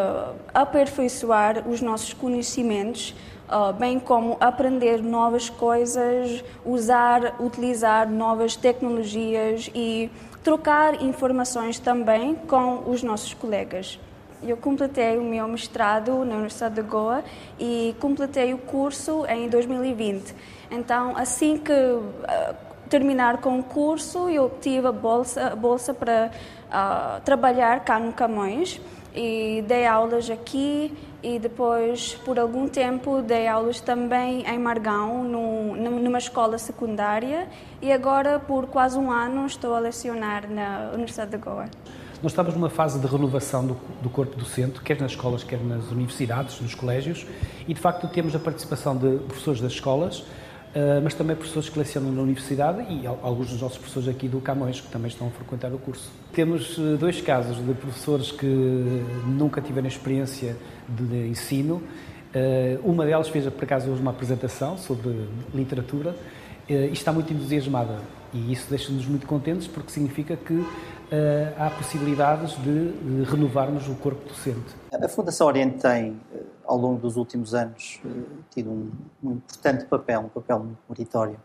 aperfeiçoar 0.54 1.68
os 1.68 1.80
nossos 1.80 2.12
conhecimentos, 2.14 3.12
uh, 3.48 3.72
bem 3.72 3.98
como 3.98 4.36
aprender 4.38 5.02
novas 5.02 5.50
coisas, 5.50 6.44
usar, 6.64 7.34
utilizar 7.40 8.08
novas 8.08 8.54
tecnologias 8.54 9.68
e 9.74 10.08
trocar 10.48 11.02
informações 11.02 11.78
também 11.78 12.34
com 12.34 12.90
os 12.90 13.02
nossos 13.02 13.34
colegas. 13.34 14.00
Eu 14.42 14.56
completei 14.56 15.18
o 15.18 15.22
meu 15.22 15.46
mestrado 15.46 16.24
na 16.24 16.36
Universidade 16.36 16.76
de 16.76 16.80
Goa 16.80 17.22
e 17.60 17.94
completei 18.00 18.54
o 18.54 18.58
curso 18.58 19.26
em 19.26 19.46
2020. 19.50 20.34
Então, 20.70 21.14
assim 21.18 21.58
que 21.58 21.70
uh, 21.70 22.08
terminar 22.88 23.42
com 23.42 23.58
o 23.58 23.62
curso, 23.62 24.30
eu 24.30 24.50
tive 24.58 24.86
a 24.86 24.92
bolsa, 24.92 25.48
a 25.48 25.54
bolsa 25.54 25.92
para 25.92 26.30
uh, 26.68 27.20
trabalhar 27.20 27.84
cá 27.84 28.00
no 28.00 28.14
Camões 28.14 28.80
e 29.14 29.64
dei 29.66 29.86
aulas 29.86 30.30
aqui 30.30 30.96
e 31.22 31.38
depois, 31.38 32.14
por 32.24 32.38
algum 32.38 32.68
tempo, 32.68 33.22
dei 33.22 33.48
aulas 33.48 33.80
também 33.80 34.46
em 34.46 34.58
Margão, 34.58 35.24
numa 35.24 36.18
escola 36.18 36.58
secundária. 36.58 37.48
E 37.82 37.90
agora, 37.90 38.38
por 38.38 38.66
quase 38.66 38.96
um 38.96 39.10
ano, 39.10 39.46
estou 39.46 39.74
a 39.74 39.78
lecionar 39.80 40.48
na 40.48 40.90
Universidade 40.92 41.32
de 41.32 41.38
Goa. 41.38 41.66
Nós 42.22 42.32
estamos 42.32 42.54
numa 42.54 42.70
fase 42.70 42.98
de 42.98 43.06
renovação 43.06 43.64
do, 43.64 43.76
do, 44.02 44.10
corpo 44.10 44.36
docente, 44.36 44.80
quer 44.80 45.00
nas 45.00 45.12
escolas, 45.12 45.44
quer 45.44 45.60
nas 45.60 45.90
universidades, 45.90 46.60
nos 46.60 46.74
colégios, 46.74 47.24
e 47.66 47.72
de 47.72 47.80
facto 47.80 48.08
temos 48.08 48.34
a 48.34 48.40
participação 48.40 48.96
de 48.96 49.18
professores 49.18 49.60
das 49.60 49.72
escolas, 49.72 50.24
Uh, 50.68 51.00
mas 51.02 51.14
também 51.14 51.34
professores 51.34 51.70
que 51.70 51.78
lecionam 51.78 52.12
na 52.12 52.20
universidade 52.20 52.82
e 52.92 53.06
alguns 53.06 53.48
dos 53.50 53.62
nossos 53.62 53.78
professores 53.78 54.06
aqui 54.06 54.28
do 54.28 54.38
Camões 54.38 54.82
que 54.82 54.88
também 54.88 55.08
estão 55.08 55.26
a 55.26 55.30
frequentar 55.30 55.72
o 55.72 55.78
curso. 55.78 56.10
Temos 56.32 56.76
uh, 56.76 56.98
dois 56.98 57.22
casos 57.22 57.56
de 57.56 57.72
professores 57.72 58.30
que 58.30 58.46
nunca 59.26 59.62
tiveram 59.62 59.88
experiência 59.88 60.56
de, 60.86 61.28
ensino. 61.28 61.76
Uh, 62.34 62.80
uma 62.84 63.06
delas 63.06 63.28
fez, 63.28 63.46
por 63.46 63.64
acaso, 63.64 63.90
hoje 63.90 64.02
uma 64.02 64.10
apresentação 64.10 64.76
sobre 64.76 65.28
literatura 65.54 66.14
e 66.68 66.92
está 66.92 67.14
muito 67.14 67.32
entusiasmada. 67.32 67.96
E 68.34 68.52
isso 68.52 68.66
deixa-nos 68.68 69.06
muito 69.06 69.26
contentes 69.26 69.66
porque 69.66 69.90
significa 69.90 70.36
que 70.36 70.62
há 71.56 71.70
possibilidades 71.70 72.54
de, 72.62 72.92
de 72.92 73.22
renovarmos 73.24 73.88
o 73.88 73.94
corpo 73.94 74.28
docente. 74.28 74.76
A 74.92 75.08
Fundação 75.08 75.46
Oriente 75.46 75.80
tem 75.80 76.20
ao 76.68 76.76
longo 76.76 77.00
dos 77.00 77.16
últimos 77.16 77.54
anos, 77.54 77.98
eh, 78.04 78.08
tido 78.50 78.70
um, 78.70 78.90
um 79.24 79.32
importante 79.32 79.86
papel, 79.86 80.20
um 80.20 80.28
papel 80.28 80.58
muito 80.60 80.78
meritório, 80.88 81.40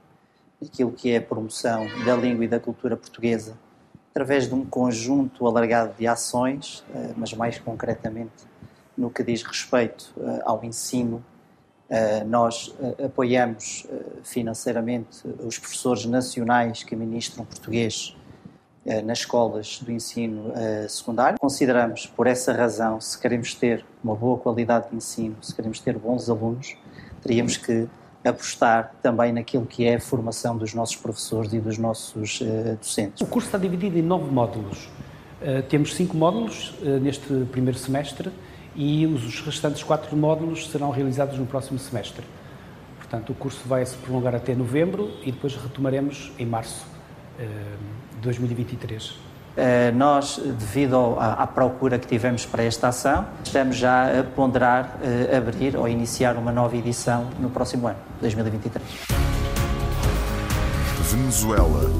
naquilo 0.62 0.92
que 0.92 1.12
é 1.12 1.18
a 1.18 1.22
promoção 1.22 1.88
da 2.06 2.16
língua 2.16 2.44
e 2.44 2.48
da 2.48 2.60
cultura 2.60 2.98
portuguesa, 2.98 3.58
através 4.12 4.48
de 4.48 4.54
um 4.54 4.66
conjunto 4.66 5.48
alargado 5.48 5.94
de 5.98 6.06
ações, 6.06 6.84
eh, 6.94 7.14
mas 7.16 7.34
mais 7.34 7.58
concretamente 7.58 8.46
no 8.98 9.10
que 9.10 9.24
diz 9.24 9.42
respeito 9.44 10.14
eh, 10.20 10.42
ao 10.46 10.64
ensino. 10.64 11.24
Nós 12.26 12.74
apoiamos 13.06 13.86
financeiramente 14.24 15.28
os 15.46 15.60
professores 15.60 16.06
nacionais 16.06 16.82
que 16.82 16.96
ministram 16.96 17.46
português 17.46 18.18
nas 19.06 19.20
escolas 19.20 19.80
do 19.80 19.92
ensino 19.92 20.52
secundário. 20.90 21.38
Consideramos, 21.40 22.08
por 22.08 22.26
essa 22.26 22.52
razão, 22.52 23.00
se 23.00 23.20
queremos 23.20 23.54
ter 23.54 23.86
uma 24.04 24.16
boa 24.16 24.38
qualidade 24.38 24.90
de 24.90 24.96
ensino, 24.96 25.36
se 25.42 25.56
queremos 25.56 25.80
ter 25.80 25.98
bons 25.98 26.30
alunos, 26.30 26.76
teríamos 27.22 27.58
que 27.58 27.88
apostar 28.24 28.96
também 29.02 29.34
naquilo 29.34 29.66
que 29.66 29.86
é 29.86 29.96
a 29.96 30.00
formação 30.00 30.58
dos 30.58 30.74
nossos 30.74 30.96
professores 30.96 31.52
e 31.54 31.60
dos 31.60 31.78
nossos 31.78 32.42
uh, 32.42 32.78
docentes. 32.78 33.22
O 33.22 33.26
curso 33.26 33.48
está 33.48 33.58
dividido 33.58 33.98
em 33.98 34.02
nove 34.02 34.32
módulos. 34.32 34.90
Uh, 35.42 35.62
temos 35.68 35.94
cinco 35.94 36.16
módulos 36.16 36.74
uh, 36.82 37.00
neste 37.02 37.28
primeiro 37.52 37.78
semestre 37.78 38.32
e 38.76 39.06
os 39.06 39.42
restantes 39.42 39.84
quatro 39.84 40.16
módulos 40.16 40.70
serão 40.70 40.90
realizados 40.90 41.38
no 41.38 41.46
próximo 41.46 41.78
semestre. 41.80 42.26
Portanto, 42.98 43.32
o 43.32 43.36
curso 43.36 43.62
vai 43.68 43.86
se 43.86 43.96
prolongar 43.98 44.34
até 44.36 44.56
novembro 44.56 45.12
e 45.24 45.32
depois 45.32 45.56
retomaremos 45.56 46.32
em 46.40 46.46
março 46.46 46.86
2023? 48.22 49.33
Eh, 49.56 49.92
nós, 49.92 50.40
devido 50.44 51.16
à, 51.20 51.46
procura 51.46 52.00
que 52.00 52.08
tivemos 52.08 52.46
para 52.46 52.64
esta 52.64 52.88
ação, 52.88 53.26
estamos 53.44 53.76
já 53.76 54.20
a 54.20 54.24
ponderar 54.24 54.98
uh, 55.00 55.38
abrir 55.38 55.76
ou 55.78 55.88
iniciar 55.88 56.36
uma 56.38 56.52
nova 56.52 56.76
edição 56.76 57.30
no 57.40 57.52
próximo 57.52 57.88
ano, 57.88 57.98
2023. 58.20 58.84
Venezuela. 61.04 61.92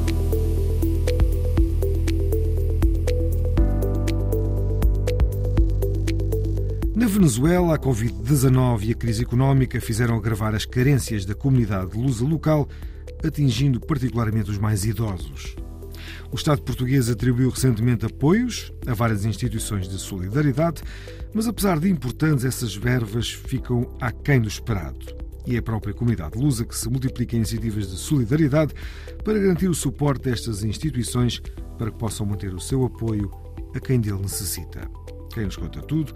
Na 6.96 7.06
Venezuela, 7.06 7.76
a 7.76 7.78
Covid-19 7.78 8.84
e 8.86 8.92
a 8.92 8.96
crise 8.96 9.22
económica 9.22 9.80
fizeram 9.80 10.16
agravar 10.16 10.56
as 10.56 10.66
carências 10.66 11.24
da 11.24 11.36
comunidade 11.36 11.96
lusa 11.96 12.26
local, 12.26 12.68
atingindo 13.24 13.80
particularmente 13.80 14.50
os 14.50 14.58
mais 14.58 14.86
idosos. 14.86 15.56
O 16.34 16.36
Estado 16.36 16.64
português 16.64 17.12
atribuiu 17.12 17.52
recentemente 17.52 18.08
apoios 18.08 18.74
a 18.88 18.94
várias 18.96 19.24
instituições 19.24 19.88
de 19.88 20.00
solidariedade, 20.00 20.82
mas 21.32 21.48
apesar 21.48 21.80
de 21.80 21.88
importantes, 21.88 22.44
essas 22.44 22.76
verbas 22.76 23.30
ficam 23.30 23.96
aquém 24.02 24.42
do 24.42 24.48
esperado. 24.48 25.16
E 25.46 25.56
é 25.56 25.60
a 25.60 25.62
própria 25.62 25.94
comunidade 25.94 26.36
lusa 26.36 26.66
que 26.66 26.76
se 26.76 26.90
multiplica 26.90 27.36
em 27.36 27.38
iniciativas 27.38 27.92
de 27.92 27.98
solidariedade 27.98 28.74
para 29.24 29.38
garantir 29.38 29.68
o 29.68 29.76
suporte 29.76 30.24
destas 30.24 30.64
instituições 30.64 31.40
para 31.78 31.92
que 31.92 32.00
possam 32.00 32.26
manter 32.26 32.52
o 32.52 32.60
seu 32.60 32.84
apoio 32.84 33.30
a 33.76 33.80
quem 33.80 34.02
dele 34.02 34.24
necessita. 34.24 34.90
Quem 35.32 35.46
nos 35.46 35.56
conta 35.56 35.84
tudo 35.84 36.16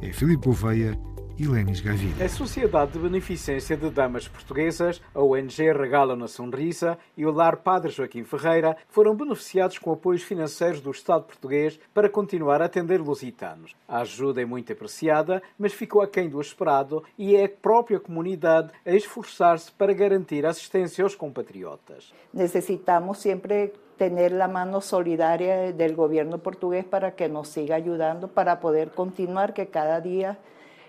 é 0.00 0.10
Filipe 0.14 0.46
Gouveia 0.46 0.98
e 1.38 1.46
Lenis 1.46 1.80
Gavilha. 1.80 2.24
A 2.24 2.28
Sociedade 2.28 2.92
de 2.92 2.98
Beneficência 2.98 3.76
de 3.76 3.88
Damas 3.90 4.26
Portuguesas, 4.26 5.00
a 5.14 5.22
ONG 5.22 5.72
Regala 5.72 6.16
na 6.16 6.26
Sonrisa 6.26 6.98
e 7.16 7.24
o 7.24 7.30
Lar 7.30 7.58
Padre 7.58 7.92
Joaquim 7.92 8.24
Ferreira 8.24 8.76
foram 8.88 9.14
beneficiados 9.14 9.78
com 9.78 9.92
apoios 9.92 10.24
financeiros 10.24 10.80
do 10.80 10.90
Estado 10.90 11.24
português 11.24 11.78
para 11.94 12.08
continuar 12.08 12.60
a 12.60 12.64
atender 12.64 13.00
lusitanos. 13.00 13.76
A 13.86 14.00
ajuda 14.00 14.42
é 14.42 14.44
muito 14.44 14.72
apreciada, 14.72 15.40
mas 15.56 15.72
ficou 15.72 16.02
aquém 16.02 16.28
do 16.28 16.40
esperado 16.40 17.04
e 17.16 17.36
é 17.36 17.44
a 17.44 17.48
própria 17.48 18.00
comunidade 18.00 18.72
a 18.84 18.90
esforçar-se 18.90 19.70
para 19.70 19.92
garantir 19.92 20.44
assistência 20.44 21.04
aos 21.04 21.14
compatriotas. 21.14 22.12
Necesitamos 22.34 23.18
sempre 23.18 23.72
tener 23.96 24.32
la 24.32 24.48
mano 24.48 24.80
solidaria 24.80 25.72
del 25.72 25.94
gobierno 25.94 26.38
portugués 26.38 26.84
para 26.84 27.12
que 27.12 27.28
nos 27.28 27.48
siga 27.48 27.76
ayudando 27.76 28.28
para 28.28 28.56
poder 28.56 28.90
continuar 28.90 29.52
que 29.52 29.66
cada 29.66 30.00
día 30.00 30.38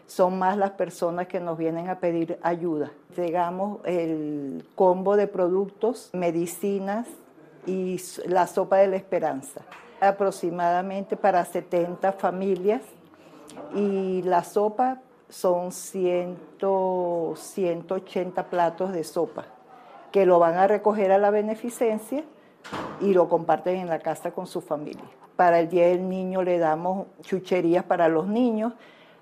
son 0.10 0.40
más 0.40 0.58
las 0.58 0.72
personas 0.72 1.28
que 1.28 1.40
nos 1.40 1.56
vienen 1.58 1.88
a 1.88 2.00
pedir 2.00 2.40
ayuda. 2.42 2.92
Llegamos 3.16 3.80
el 3.86 4.66
combo 4.74 5.16
de 5.16 5.28
productos, 5.28 6.10
medicinas 6.14 7.08
y 7.68 8.02
la 8.26 8.48
sopa 8.48 8.78
de 8.78 8.88
la 8.88 8.96
esperanza, 8.96 9.62
aproximadamente 10.02 11.16
para 11.16 11.46
70 11.46 12.14
familias 12.14 12.82
y 13.76 14.24
la 14.24 14.44
sopa 14.44 15.00
son 15.30 15.72
100, 15.72 16.40
180 17.36 18.50
platos 18.50 18.92
de 18.92 19.04
sopa 19.04 19.46
que 20.12 20.26
lo 20.26 20.40
van 20.40 20.58
a 20.58 20.66
recoger 20.66 21.12
a 21.12 21.20
la 21.20 21.30
beneficencia 21.30 22.24
y 23.00 23.14
lo 23.14 23.30
comparten 23.30 23.76
en 23.76 23.88
la 23.88 24.00
casa 24.00 24.32
con 24.32 24.48
su 24.48 24.60
familia. 24.60 25.04
Para 25.36 25.60
el 25.60 25.70
Día 25.70 25.88
del 25.88 26.10
Niño 26.10 26.42
le 26.42 26.58
damos 26.58 27.06
chucherías 27.22 27.84
para 27.84 28.10
los 28.10 28.26
niños, 28.26 28.74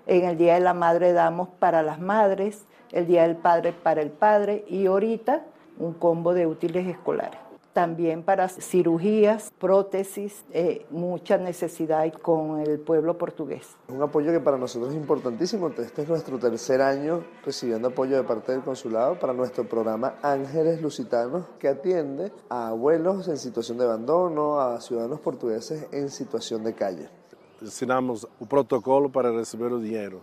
en 0.08 0.24
el 0.24 0.38
Día 0.38 0.54
de 0.54 0.60
la 0.60 0.74
Madre 0.74 1.12
damos 1.12 1.48
para 1.48 1.82
las 1.82 2.00
madres, 2.00 2.64
el 2.92 3.06
Día 3.06 3.22
del 3.22 3.36
Padre 3.36 3.72
para 3.72 4.00
el 4.00 4.10
padre 4.10 4.64
y 4.66 4.86
ahorita 4.86 5.44
un 5.78 5.92
combo 5.92 6.34
de 6.34 6.46
útiles 6.46 6.86
escolares. 6.88 7.38
También 7.74 8.24
para 8.24 8.48
cirugías, 8.48 9.52
prótesis, 9.60 10.44
eh, 10.50 10.86
mucha 10.90 11.36
necesidad 11.36 12.10
con 12.14 12.58
el 12.58 12.80
pueblo 12.80 13.18
portugués. 13.18 13.76
Un 13.88 14.02
apoyo 14.02 14.32
que 14.32 14.40
para 14.40 14.56
nosotros 14.56 14.92
es 14.92 14.96
importantísimo. 14.96 15.68
Este 15.68 16.02
es 16.02 16.08
nuestro 16.08 16.38
tercer 16.38 16.80
año 16.80 17.22
recibiendo 17.44 17.88
apoyo 17.88 18.16
de 18.16 18.24
parte 18.24 18.52
del 18.52 18.62
consulado 18.62 19.18
para 19.20 19.32
nuestro 19.32 19.68
programa 19.68 20.14
Ángeles 20.22 20.82
Lusitanos, 20.82 21.44
que 21.60 21.68
atiende 21.68 22.32
a 22.48 22.68
abuelos 22.68 23.28
en 23.28 23.36
situación 23.36 23.78
de 23.78 23.84
abandono, 23.84 24.58
a 24.58 24.80
ciudadanos 24.80 25.20
portugueses 25.20 25.86
en 25.92 26.08
situación 26.08 26.64
de 26.64 26.74
calle. 26.74 27.17
Assinamos 27.62 28.24
o 28.38 28.46
protocolo 28.46 29.10
para 29.10 29.32
receber 29.32 29.72
o 29.72 29.80
dinheiro, 29.80 30.22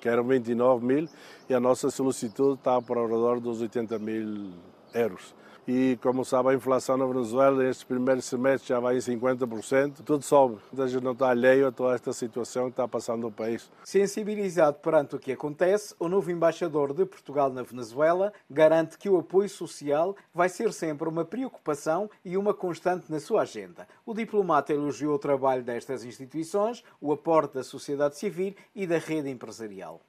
que 0.00 0.08
eram 0.08 0.24
29 0.24 0.84
mil, 0.84 1.08
e 1.48 1.54
a 1.54 1.60
nossa 1.60 1.90
solicitude 1.90 2.54
está 2.58 2.80
por 2.82 2.98
ao 2.98 3.06
redor 3.06 3.40
dos 3.40 3.60
80 3.60 3.98
mil 3.98 4.52
euros. 4.92 5.34
E 5.66 5.98
como 6.02 6.26
sabe, 6.26 6.50
a 6.50 6.54
inflação 6.54 6.98
na 6.98 7.06
Venezuela 7.06 7.62
neste 7.62 7.86
primeiro 7.86 8.20
semestre 8.20 8.68
já 8.68 8.78
vai 8.78 8.96
em 8.96 8.98
50%, 8.98 10.02
tudo 10.04 10.22
sobe. 10.22 10.58
A 10.76 10.86
gente 10.86 11.02
não 11.02 11.12
está 11.12 11.30
alheio 11.30 11.66
a 11.66 11.72
toda 11.72 11.94
esta 11.94 12.12
situação 12.12 12.64
que 12.64 12.72
está 12.72 12.86
passando 12.86 13.22
no 13.22 13.32
país. 13.32 13.70
Sensibilizado 13.82 14.76
perante 14.80 15.16
o 15.16 15.18
que 15.18 15.32
acontece, 15.32 15.94
o 15.98 16.06
novo 16.06 16.30
embaixador 16.30 16.92
de 16.92 17.06
Portugal 17.06 17.50
na 17.50 17.62
Venezuela 17.62 18.30
garante 18.50 18.98
que 18.98 19.08
o 19.08 19.16
apoio 19.16 19.48
social 19.48 20.14
vai 20.34 20.50
ser 20.50 20.70
sempre 20.70 21.08
uma 21.08 21.24
preocupação 21.24 22.10
e 22.22 22.36
uma 22.36 22.52
constante 22.52 23.10
na 23.10 23.18
sua 23.18 23.40
agenda. 23.42 23.88
O 24.04 24.12
diplomata 24.12 24.70
elogiou 24.70 25.14
o 25.14 25.18
trabalho 25.18 25.62
destas 25.62 26.04
instituições, 26.04 26.84
o 27.00 27.10
aporte 27.10 27.54
da 27.54 27.64
sociedade 27.64 28.18
civil 28.18 28.54
e 28.74 28.86
da 28.86 28.98
rede 28.98 29.30
empresarial. 29.30 30.02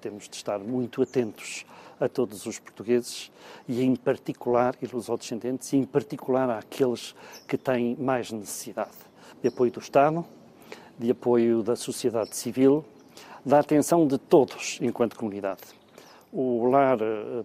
Temos 0.00 0.30
de 0.30 0.36
estar 0.36 0.58
muito 0.58 1.02
atentos 1.02 1.66
a 2.00 2.08
todos 2.08 2.46
os 2.46 2.58
portugueses 2.58 3.30
e, 3.68 3.82
em 3.82 3.94
particular, 3.96 4.74
e 4.80 4.96
os 4.96 5.06
descendentes, 5.06 5.72
e 5.72 5.76
em 5.76 5.84
particular 5.84 6.50
àqueles 6.50 7.14
que 7.46 7.56
têm 7.56 7.96
mais 7.96 8.30
necessidade 8.30 8.96
de 9.42 9.48
apoio 9.48 9.70
do 9.70 9.80
Estado, 9.80 10.24
de 10.98 11.10
apoio 11.10 11.62
da 11.62 11.76
sociedade 11.76 12.36
civil, 12.36 12.84
da 13.44 13.58
atenção 13.58 14.06
de 14.06 14.16
todos 14.16 14.78
enquanto 14.80 15.16
comunidade. 15.16 15.62
O 16.32 16.66
lar 16.66 16.98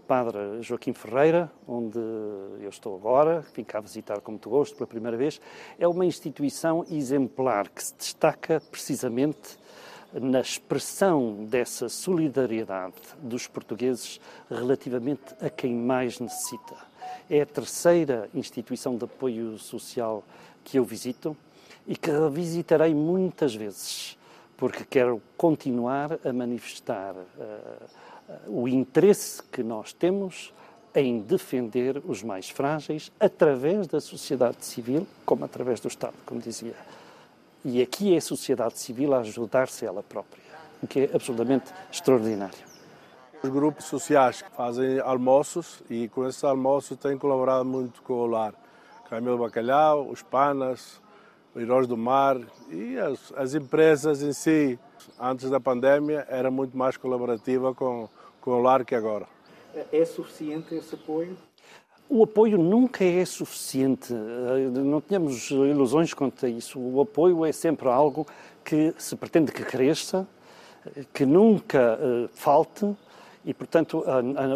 Padre 0.07 0.61
Joaquim 0.61 0.93
Ferreira, 0.93 1.51
onde 1.67 1.99
eu 1.99 2.69
estou 2.69 2.95
agora, 2.95 3.45
vim 3.53 3.63
cá 3.63 3.79
visitar 3.79 4.19
com 4.21 4.31
muito 4.31 4.49
gosto 4.49 4.75
pela 4.75 4.87
primeira 4.87 5.15
vez, 5.15 5.39
é 5.77 5.87
uma 5.87 6.05
instituição 6.05 6.83
exemplar 6.89 7.69
que 7.69 7.83
se 7.83 7.93
destaca 7.95 8.59
precisamente 8.71 9.59
na 10.13 10.41
expressão 10.41 11.45
dessa 11.45 11.87
solidariedade 11.87 12.95
dos 13.21 13.47
portugueses 13.47 14.19
relativamente 14.49 15.35
a 15.41 15.49
quem 15.49 15.73
mais 15.73 16.19
necessita. 16.19 16.75
É 17.29 17.41
a 17.41 17.45
terceira 17.45 18.29
instituição 18.33 18.97
de 18.97 19.05
apoio 19.05 19.57
social 19.59 20.23
que 20.63 20.77
eu 20.77 20.83
visito 20.83 21.37
e 21.87 21.95
que 21.95 22.09
revisitarei 22.09 22.93
muitas 22.93 23.53
vezes, 23.53 24.17
porque 24.57 24.83
quero 24.83 25.21
continuar 25.37 26.19
a 26.25 26.33
manifestar 26.33 27.13
uh, 27.15 27.87
o 28.47 28.67
interesse 28.67 29.41
que 29.43 29.63
nós 29.63 29.93
temos 29.93 30.53
em 30.93 31.19
defender 31.19 32.01
os 32.05 32.23
mais 32.23 32.49
frágeis 32.49 33.11
através 33.19 33.87
da 33.87 34.01
sociedade 34.01 34.65
civil, 34.65 35.07
como 35.25 35.45
através 35.45 35.79
do 35.79 35.87
Estado, 35.87 36.15
como 36.25 36.41
dizia 36.41 36.75
e 37.63 37.81
aqui 37.81 38.13
é 38.13 38.17
a 38.17 38.21
sociedade 38.21 38.79
civil 38.79 39.13
a 39.13 39.19
ajudar-se 39.19 39.85
ela 39.85 40.01
própria, 40.01 40.41
o 40.81 40.87
que 40.87 41.01
é 41.01 41.09
absolutamente 41.13 41.71
extraordinário. 41.91 42.69
Os 43.41 43.49
grupos 43.49 43.85
sociais 43.85 44.43
fazem 44.55 44.99
almoços 44.99 45.81
e 45.89 46.09
com 46.09 46.27
esses 46.27 46.43
almoços 46.43 46.97
têm 46.97 47.17
colaborado 47.17 47.63
muito 47.63 48.01
com 48.01 48.13
o 48.13 48.27
lar. 48.27 48.53
Camilo 49.09 49.37
Bacalhau, 49.37 50.09
os 50.09 50.21
Panas, 50.21 51.01
os 51.55 51.61
Heróis 51.61 51.87
do 51.87 51.97
Mar 51.97 52.37
e 52.69 52.97
as, 52.97 53.33
as, 53.35 53.55
empresas 53.55 54.21
em 54.21 54.33
si, 54.33 54.77
antes 55.19 55.49
da 55.49 55.59
pandemia, 55.59 56.25
era 56.29 56.51
muito 56.51 56.77
mais 56.77 56.97
colaborativa 56.97 57.73
com, 57.73 58.09
com 58.41 58.51
o 58.51 58.61
lar 58.61 58.83
que 58.83 58.93
agora. 58.93 59.25
É 59.91 60.03
suficiente 60.03 60.75
esse 60.75 60.95
apoio? 60.95 61.37
O 62.11 62.23
apoio 62.23 62.57
nunca 62.57 63.03
é 63.03 63.23
suficiente, 63.23 64.11
não 64.11 64.99
tenhamos 64.99 65.51
ilusões 65.51 66.11
quanto 66.11 66.43
a 66.43 66.49
isso. 66.49 66.79
O 66.79 66.99
apoio 67.01 67.45
é 67.45 67.51
sempre 67.51 67.87
algo 67.87 68.25
que 68.65 68.95
se 68.97 69.15
pretende 69.15 69.51
que 69.51 69.63
cresça, 69.63 70.27
que 71.13 71.23
nunca 71.23 71.99
falte 72.33 72.91
e, 73.45 73.53
portanto, 73.53 74.03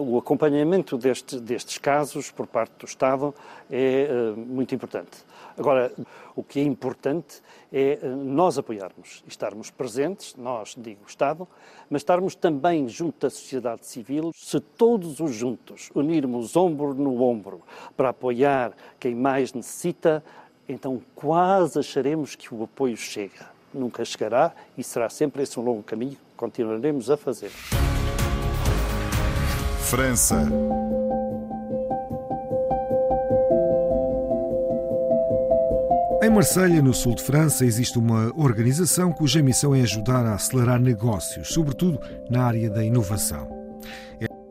o 0.02 0.18
acompanhamento 0.18 0.98
deste, 0.98 1.40
destes 1.40 1.78
casos 1.78 2.32
por 2.32 2.48
parte 2.48 2.72
do 2.80 2.86
Estado 2.86 3.36
é 3.70 4.34
muito 4.36 4.74
importante. 4.74 5.24
Agora, 5.58 5.92
o 6.36 6.44
que 6.44 6.60
é 6.60 6.64
importante 6.64 7.42
é 7.72 8.00
nós 8.08 8.58
apoiarmos 8.58 9.24
estarmos 9.28 9.70
presentes, 9.70 10.36
nós, 10.36 10.76
digo 10.78 11.02
Estado, 11.08 11.48
mas 11.90 12.02
estarmos 12.02 12.36
também 12.36 12.88
junto 12.88 13.20
da 13.22 13.30
sociedade 13.30 13.86
civil. 13.86 14.32
Se 14.34 14.60
todos 14.60 15.20
os 15.20 15.34
juntos 15.34 15.90
unirmos 15.94 16.56
ombro 16.56 16.94
no 16.94 17.22
ombro 17.22 17.62
para 17.96 18.10
apoiar 18.10 18.74
quem 19.00 19.16
mais 19.16 19.54
necessita, 19.54 20.24
então 20.68 21.02
quase 21.16 21.80
acharemos 21.80 22.36
que 22.36 22.54
o 22.54 22.64
apoio 22.64 22.98
chega. 22.98 23.52
Nunca 23.74 24.06
chegará 24.06 24.54
e 24.78 24.84
será 24.84 25.10
sempre 25.10 25.44
esse 25.44 25.60
um 25.60 25.64
longo 25.64 25.84
caminho 25.84 26.12
que 26.12 26.36
continuaremos 26.38 27.10
a 27.10 27.18
fazer. 27.18 27.52
França. 29.90 30.50
Marselha, 36.34 36.82
no 36.82 36.96
sul 36.96 37.14
de 37.14 37.22
França, 37.22 37.64
existe 37.64 38.00
uma 38.00 38.32
organização 38.36 39.14
cuja 39.14 39.44
missão 39.44 39.76
é 39.76 39.82
ajudar 39.82 40.26
a 40.26 40.34
acelerar 40.34 40.80
negócios, 40.80 41.50
sobretudo 41.50 42.00
na 42.28 42.46
área 42.46 42.72
da 42.72 42.84
inovação. 42.84 43.48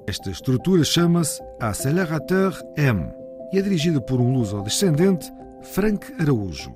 Esta 0.06 0.30
estrutura 0.30 0.84
chama-se 0.84 1.42
Accelerateur 1.58 2.56
M 2.76 3.10
e 3.52 3.58
é 3.58 3.62
dirigida 3.62 4.00
por 4.00 4.20
um 4.20 4.32
luso-descendente, 4.32 5.32
Frank 5.60 6.06
Araújo. 6.20 6.72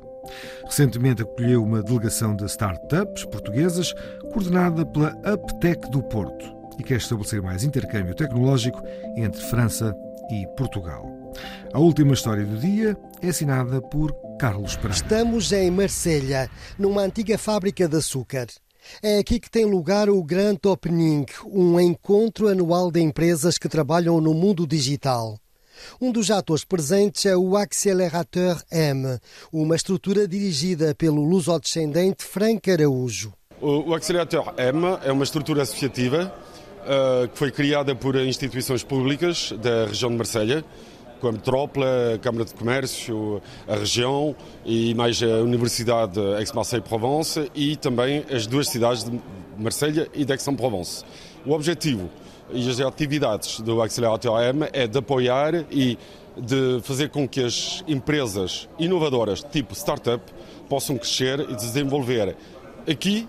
Recentemente 0.65 1.23
acolheu 1.23 1.63
uma 1.63 1.85
delegação 1.85 2.35
de 2.35 2.45
startups 2.47 3.25
portuguesas 3.27 3.95
coordenada 4.33 4.85
pela 4.85 5.17
UpTech 5.35 5.89
do 5.89 6.03
Porto 6.03 6.53
e 6.81 6.83
quer 6.83 6.97
estabelecer 6.97 7.41
mais 7.41 7.63
intercâmbio 7.63 8.15
tecnológico 8.15 8.83
entre 9.17 9.41
França 9.43 9.97
e 10.33 10.49
Portugal. 10.57 11.09
A 11.73 11.79
última 11.79 12.15
história 12.15 12.45
do 12.45 12.57
dia 12.57 12.97
é 13.23 13.29
assinada 13.29 13.81
por 13.81 14.26
Carlos 14.39 14.77
Pereira. 14.77 14.95
Estamos 14.95 15.53
em 15.53 15.71
Marselha, 15.71 16.51
numa 16.79 17.03
antiga 17.03 17.39
fábrica 17.39 17.89
de 17.89 17.97
açúcar. 17.97 18.47
É 19.03 19.19
aqui 19.19 19.41
que 19.41 19.51
tem 19.51 19.65
lugar 19.65 20.09
o 20.09 20.23
Grand 20.23 20.59
Opening, 20.65 21.27
um 21.47 21.81
encontro 21.81 22.49
anual 22.49 22.91
de 22.91 23.01
empresas 23.01 23.59
que 23.59 23.69
trabalham 23.69 24.21
no 24.21 24.35
mundo 24.35 24.67
digital. 24.67 25.39
Um 26.01 26.13
dos 26.13 26.31
atores 26.31 26.65
presentes 26.65 27.27
é 27.27 27.37
o 27.37 27.57
Accelerateur 27.57 28.63
M, 28.71 29.19
uma 29.53 29.77
estrutura 29.77 30.27
dirigida 30.27 30.95
pelo 30.95 31.23
luso-descendente 31.23 32.25
Frank 32.25 32.71
Araújo. 32.71 33.33
O 33.61 33.95
Accelerateur 33.95 34.55
M 34.57 34.99
é 35.03 35.11
uma 35.11 35.25
estrutura 35.25 35.63
associativa 35.63 36.33
uh, 36.83 37.29
que 37.29 37.39
foi 37.39 37.51
criada 37.51 37.95
por 37.95 38.17
instituições 38.17 38.83
públicas 38.83 39.53
da 39.61 39.87
região 39.87 40.11
de 40.11 40.17
Marselha, 40.17 40.65
com 41.21 41.29
a 41.29 41.33
metrópole, 41.33 41.87
a 42.15 42.19
Câmara 42.19 42.45
de 42.45 42.55
Comércio, 42.55 43.41
a 43.67 43.75
região 43.77 44.35
e 44.65 44.95
mais 44.95 45.23
a 45.23 45.43
Universidade 45.43 46.21
Aix-Marseille-Provence 46.37 47.51
e 47.55 47.77
também 47.77 48.25
as 48.31 48.47
duas 48.47 48.69
cidades 48.69 49.05
de 49.05 49.21
Marselha 49.59 50.09
e 50.15 50.25
de 50.25 50.33
Aix-en-Provence. 50.33 51.05
O 51.45 51.53
objetivo 51.53 52.11
e 52.53 52.69
as 52.69 52.81
atividades 52.81 53.61
do 53.61 53.83
Accelerator 53.83 54.41
M 54.43 54.69
é 54.73 54.87
de 54.87 54.99
apoiar 54.99 55.55
e 55.71 55.99
de 56.37 56.81
fazer 56.83 57.09
com 57.09 57.27
que 57.27 57.43
as 57.43 57.83
empresas 57.89 58.69
inovadoras, 58.79 59.43
tipo 59.43 59.75
startup, 59.75 60.23
possam 60.69 60.99
crescer 60.99 61.41
e 61.41 61.55
desenvolver 61.55 62.37
aqui 62.89 63.27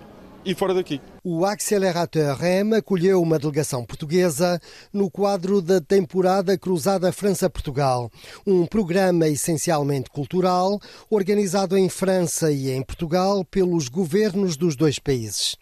e 0.48 0.54
fora 0.54 0.72
daqui. 0.72 0.98
O 1.22 1.44
Accelerateur 1.44 2.42
M 2.42 2.74
acolheu 2.74 3.20
uma 3.20 3.38
delegação 3.38 3.84
portuguesa 3.84 4.58
no 4.90 5.10
quadro 5.10 5.60
da 5.60 5.78
temporada 5.78 6.56
Cruzada 6.56 7.12
França-Portugal, 7.12 8.10
um 8.46 8.64
programa 8.64 9.28
essencialmente 9.28 10.08
cultural 10.08 10.80
organizado 11.10 11.76
em 11.76 11.90
França 11.90 12.50
e 12.50 12.70
em 12.70 12.82
Portugal 12.82 13.44
pelos 13.44 13.88
governos 13.88 14.56
dos 14.56 14.74
dois 14.74 14.98
países. 14.98 15.54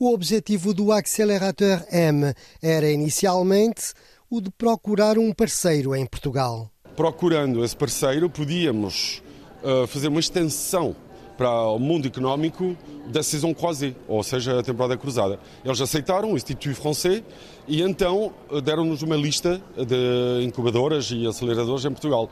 O 0.00 0.12
objetivo 0.12 0.74
do 0.74 0.90
Accelerateur 0.90 1.84
M 1.92 2.34
era 2.60 2.90
inicialmente 2.90 3.92
o 4.28 4.40
de 4.40 4.50
procurar 4.50 5.16
um 5.16 5.32
parceiro 5.32 5.94
em 5.94 6.04
Portugal. 6.04 6.68
Procurando 6.96 7.64
esse 7.64 7.76
parceiro, 7.76 8.28
podíamos 8.28 9.22
uh, 9.62 9.86
fazer 9.86 10.08
uma 10.08 10.20
extensão 10.20 10.96
para 11.36 11.68
o 11.68 11.78
mundo 11.78 12.06
económico 12.06 12.76
da 13.06 13.22
saison 13.22 13.52
croisée, 13.52 13.94
ou 14.08 14.22
seja, 14.22 14.60
a 14.60 14.62
temporada 14.62 14.96
cruzada. 14.96 15.38
Eles 15.64 15.80
aceitaram 15.80 16.32
o 16.32 16.36
Instituto 16.36 16.74
Francês 16.74 17.22
e 17.66 17.82
então 17.82 18.32
deram-nos 18.62 19.02
uma 19.02 19.16
lista 19.16 19.60
de 19.76 20.44
incubadoras 20.44 21.10
e 21.10 21.26
aceleradores 21.26 21.84
em 21.84 21.90
Portugal. 21.90 22.30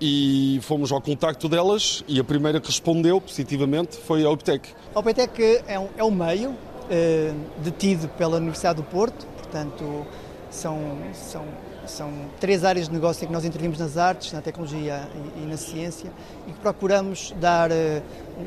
E 0.00 0.58
fomos 0.62 0.90
ao 0.90 1.00
contacto 1.00 1.48
delas 1.48 2.02
e 2.08 2.18
a 2.18 2.24
primeira 2.24 2.60
que 2.60 2.66
respondeu 2.66 3.20
positivamente 3.20 3.96
foi 3.96 4.24
a 4.24 4.30
Optec. 4.30 4.68
A 4.94 4.98
Optec 4.98 5.62
é 5.66 5.78
um, 5.78 5.88
é 5.96 6.04
um 6.04 6.10
meio 6.10 6.54
eh, 6.90 7.32
detido 7.58 8.08
pela 8.08 8.36
Universidade 8.36 8.76
do 8.76 8.82
Porto, 8.82 9.26
portanto 9.38 10.04
são, 10.50 10.78
são 11.12 11.44
são 11.86 12.10
três 12.40 12.64
áreas 12.64 12.88
de 12.88 12.94
negócio 12.94 13.24
em 13.24 13.26
que 13.26 13.32
nós 13.32 13.44
intervimos 13.44 13.78
nas 13.78 13.96
artes, 13.96 14.32
na 14.32 14.40
tecnologia 14.40 15.08
e, 15.36 15.46
na 15.46 15.56
ciência 15.56 16.10
e 16.46 16.52
que 16.52 16.60
procuramos 16.60 17.34
dar 17.40 17.70
uh, 17.70 17.74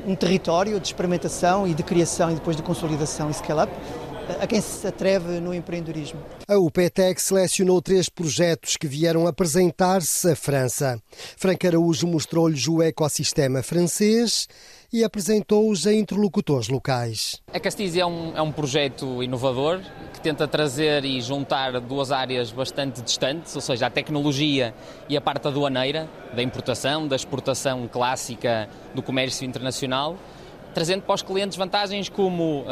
um 0.05 0.15
território 0.15 0.79
de 0.79 0.87
experimentação 0.87 1.67
e 1.67 1.73
de 1.73 1.83
criação 1.83 2.31
e 2.31 2.35
depois 2.35 2.55
de 2.55 2.63
consolidação 2.63 3.29
e 3.29 3.33
scale-up 3.33 3.71
a 4.39 4.47
quem 4.47 4.61
se 4.61 4.85
atreve 4.85 5.39
no 5.39 5.53
empreendedorismo. 5.53 6.19
A 6.47 6.57
UPTEC 6.57 7.21
selecionou 7.21 7.81
três 7.81 8.09
projetos 8.09 8.77
que 8.77 8.87
vieram 8.87 9.27
apresentar-se 9.27 10.31
à 10.31 10.35
França. 10.35 11.01
Franco 11.35 11.65
Araújo 11.67 12.07
mostrou-lhes 12.07 12.67
o 12.67 12.81
ecossistema 12.81 13.63
francês 13.63 14.47
e 14.91 15.03
apresentou-os 15.03 15.85
a 15.85 15.93
interlocutores 15.93 16.69
locais. 16.69 17.41
A 17.53 17.59
Castis 17.59 17.95
é 17.95 18.05
um, 18.05 18.35
é 18.35 18.41
um 18.41 18.51
projeto 18.51 19.21
inovador 19.21 19.81
que 20.13 20.21
tenta 20.21 20.47
trazer 20.47 21.03
e 21.03 21.19
juntar 21.21 21.79
duas 21.81 22.11
áreas 22.11 22.51
bastante 22.51 23.01
distantes, 23.01 23.55
ou 23.55 23.61
seja, 23.61 23.87
a 23.87 23.89
tecnologia 23.89 24.73
e 25.09 25.17
a 25.17 25.21
parte 25.21 25.47
aduaneira, 25.47 26.09
da 26.33 26.41
importação, 26.41 27.07
da 27.07 27.15
exportação 27.15 27.87
clássica 27.87 28.69
do 28.95 29.01
comércio 29.01 29.45
internacional, 29.45 30.17
trazendo 30.77 31.01
para 31.01 31.15
os 31.15 31.23
clientes 31.23 31.57
vantagens 31.57 32.07
como 32.07 32.59
uh, 32.59 32.65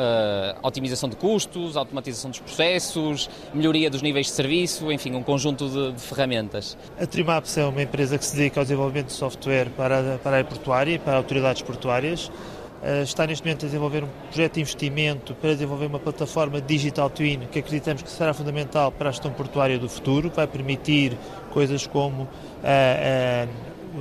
otimização 0.62 1.10
de 1.10 1.16
custos, 1.16 1.76
automatização 1.76 2.30
dos 2.30 2.40
processos, 2.40 3.28
melhoria 3.52 3.90
dos 3.90 4.04
níveis 4.04 4.28
de 4.28 4.34
serviço, 4.34 4.92
enfim, 4.92 5.16
um 5.16 5.24
conjunto 5.24 5.68
de, 5.68 5.94
de 5.94 6.02
ferramentas. 6.02 6.78
A 7.00 7.08
Trimaps 7.08 7.58
é 7.58 7.66
uma 7.66 7.82
empresa 7.82 8.16
que 8.20 8.24
se 8.24 8.36
dedica 8.36 8.60
ao 8.60 8.64
desenvolvimento 8.64 9.08
de 9.08 9.14
software 9.14 9.72
para, 9.76 10.20
para 10.24 10.40
a 10.40 10.44
portuária 10.44 10.94
e 10.94 11.00
para 11.00 11.18
autoridades 11.18 11.64
portuárias. 11.64 12.28
Uh, 12.28 13.02
está 13.02 13.26
neste 13.26 13.44
momento 13.44 13.66
a 13.66 13.70
desenvolver 13.70 14.04
um 14.04 14.10
projeto 14.28 14.54
de 14.54 14.62
investimento 14.62 15.34
para 15.34 15.54
desenvolver 15.54 15.88
uma 15.88 16.00
plataforma 16.00 16.62
Digital 16.62 17.10
Twin 17.10 17.40
que 17.52 17.58
acreditamos 17.58 18.04
que 18.04 18.12
será 18.12 18.36
fundamental 18.36 18.92
para 18.92 19.10
a 19.10 19.12
gestão 19.12 19.32
portuária 19.32 19.80
do 19.80 19.90
futuro, 19.90 20.30
vai 20.30 20.46
permitir 20.46 21.18
coisas 21.50 21.88
como 21.88 22.22
uh, 22.22 23.50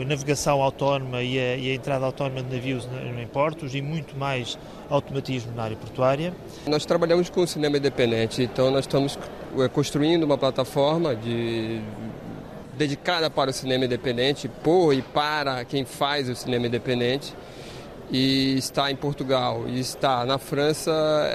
a 0.01 0.05
navegação 0.05 0.62
autónoma 0.62 1.22
e 1.22 1.38
a, 1.38 1.57
e 1.57 1.70
a, 1.70 1.74
entrada 1.74 2.05
autónoma 2.05 2.42
de 2.42 2.55
navios 2.55 2.88
em 3.20 3.26
portos 3.26 3.74
e 3.74 3.82
muito 3.82 4.16
mais 4.16 4.59
automatismo 4.90 5.53
na 5.55 5.64
área 5.64 5.76
portuária. 5.76 6.34
Nós 6.66 6.84
trabalhamos 6.84 7.30
com 7.30 7.42
o 7.42 7.47
cinema 7.47 7.78
independente, 7.78 8.42
então 8.42 8.70
nós 8.70 8.80
estamos 8.80 9.18
eh, 9.59 9.68
construindo 9.68 10.24
uma 10.24 10.36
plataforma 10.36 11.14
de, 11.14 11.80
dedicada 12.76 13.30
para 13.30 13.51
o 13.51 13.53
cinema 13.53 13.84
independente, 13.84 14.49
por 14.49 14.92
e 14.92 15.03
para 15.03 15.64
quem 15.64 15.84
faz 15.84 16.28
o 16.28 16.34
cinema 16.34 16.66
independente 16.66 17.34
e 18.11 18.57
está 18.57 18.90
em 18.90 18.96
Portugal 18.96 19.64
e 19.68 19.80
está 19.80 20.24
na 20.24 20.38
França, 20.38 20.92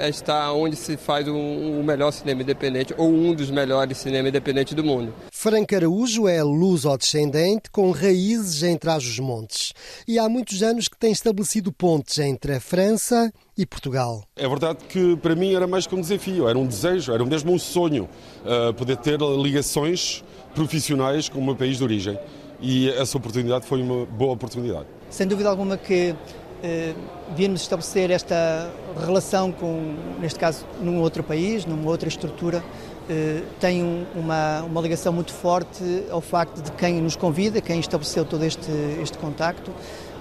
está 0.08 0.52
onde 0.52 0.76
se 0.76 0.96
faz 0.96 1.26
o 1.26 1.34
um, 1.34 1.80
um 1.80 1.82
melhor 1.82 2.10
cinema 2.10 2.42
independente 2.42 2.94
ou 2.96 3.08
um 3.08 3.34
dos 3.34 3.50
melhores 3.50 3.98
cinema 3.98 4.28
independente 4.28 4.74
do 4.74 4.84
mundo. 4.84 5.12
Franco 5.32 5.74
Araújo 5.74 6.28
é 6.28 6.42
luso-descendente 6.42 7.70
com 7.70 7.90
raízes 7.90 8.62
em 8.62 8.76
Trás-os-Montes 8.76 9.72
e 10.06 10.18
há 10.18 10.28
muitos 10.28 10.62
anos 10.62 10.88
que 10.88 10.98
tem 10.98 11.12
estabelecido 11.12 11.72
pontes 11.72 12.18
entre 12.18 12.54
a 12.54 12.60
França 12.60 13.32
e 13.56 13.66
Portugal. 13.66 14.22
É 14.36 14.48
verdade 14.48 14.78
que 14.88 15.16
para 15.16 15.34
mim 15.34 15.54
era 15.54 15.66
mais 15.66 15.86
que 15.86 15.94
um 15.94 16.00
desafio, 16.00 16.48
era 16.48 16.58
um 16.58 16.66
desejo, 16.66 17.12
era 17.12 17.24
mesmo 17.24 17.52
um 17.52 17.58
sonho 17.58 18.08
uh, 18.44 18.72
poder 18.74 18.96
ter 18.96 19.18
ligações 19.20 20.24
profissionais 20.54 21.28
com 21.28 21.38
o 21.38 21.44
meu 21.44 21.56
país 21.56 21.78
de 21.78 21.84
origem 21.84 22.18
e 22.60 22.90
essa 22.90 23.16
oportunidade 23.16 23.66
foi 23.66 23.82
uma 23.82 24.04
boa 24.04 24.32
oportunidade. 24.32 24.86
Sem 25.08 25.26
dúvida 25.26 25.48
alguma 25.48 25.76
que 25.76 26.14
eh, 26.62 26.94
devíamos 27.30 27.62
estabelecer 27.62 28.10
esta 28.10 28.70
relação 28.98 29.50
com, 29.50 29.94
neste 30.20 30.38
caso, 30.38 30.66
num 30.80 31.00
outro 31.00 31.22
país, 31.22 31.64
numa 31.64 31.88
outra 31.90 32.08
estrutura, 32.08 32.62
eh, 33.08 33.42
tem 33.58 34.06
uma, 34.14 34.62
uma 34.62 34.80
ligação 34.80 35.12
muito 35.12 35.32
forte 35.32 36.04
ao 36.10 36.20
facto 36.20 36.60
de 36.62 36.70
quem 36.72 37.00
nos 37.00 37.16
convida, 37.16 37.60
quem 37.60 37.80
estabeleceu 37.80 38.24
todo 38.24 38.44
este, 38.44 38.70
este 39.02 39.16
contacto, 39.18 39.72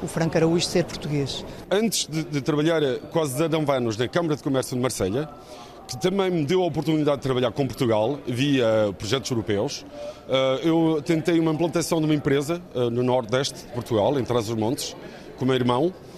o 0.02 0.08
Franco 0.08 0.38
Araújo 0.38 0.66
ser 0.66 0.86
português. 0.86 1.46
Antes 1.70 2.08
de, 2.08 2.24
de 2.24 2.42
trabalhar 2.42 2.82
quase 3.12 3.34
19 3.36 3.72
anos 3.72 3.98
na 3.98 4.08
Câmara 4.08 4.36
de 4.36 4.42
Comércio 4.42 4.76
de 4.76 4.82
Marselha, 4.82 5.30
que 5.88 5.98
também 5.98 6.30
me 6.30 6.46
deu 6.46 6.64
a 6.64 6.68
oportunidade 6.68 7.18
de 7.18 7.24
trabalhar 7.24 7.52
com 7.52 7.66
Portugal 7.68 8.20
via 8.26 8.94
projetos 8.98 9.30
europeus. 9.30 9.86
Eh, 10.30 10.60
eu 10.64 11.02
tentei 11.04 11.40
uma 11.40 11.52
implantação 11.52 12.00
de 12.00 12.06
uma 12.06 12.14
empresa 12.14 12.62
no 12.74 13.04
nordeste 13.04 13.66
de 13.66 13.74
Portugal, 13.74 14.18
em 14.20 14.24
Trás-os-Montes, 14.24 14.96
com 15.40 15.46
meu 15.46 15.56
irmão, 15.56 15.92
eh, 15.92 16.09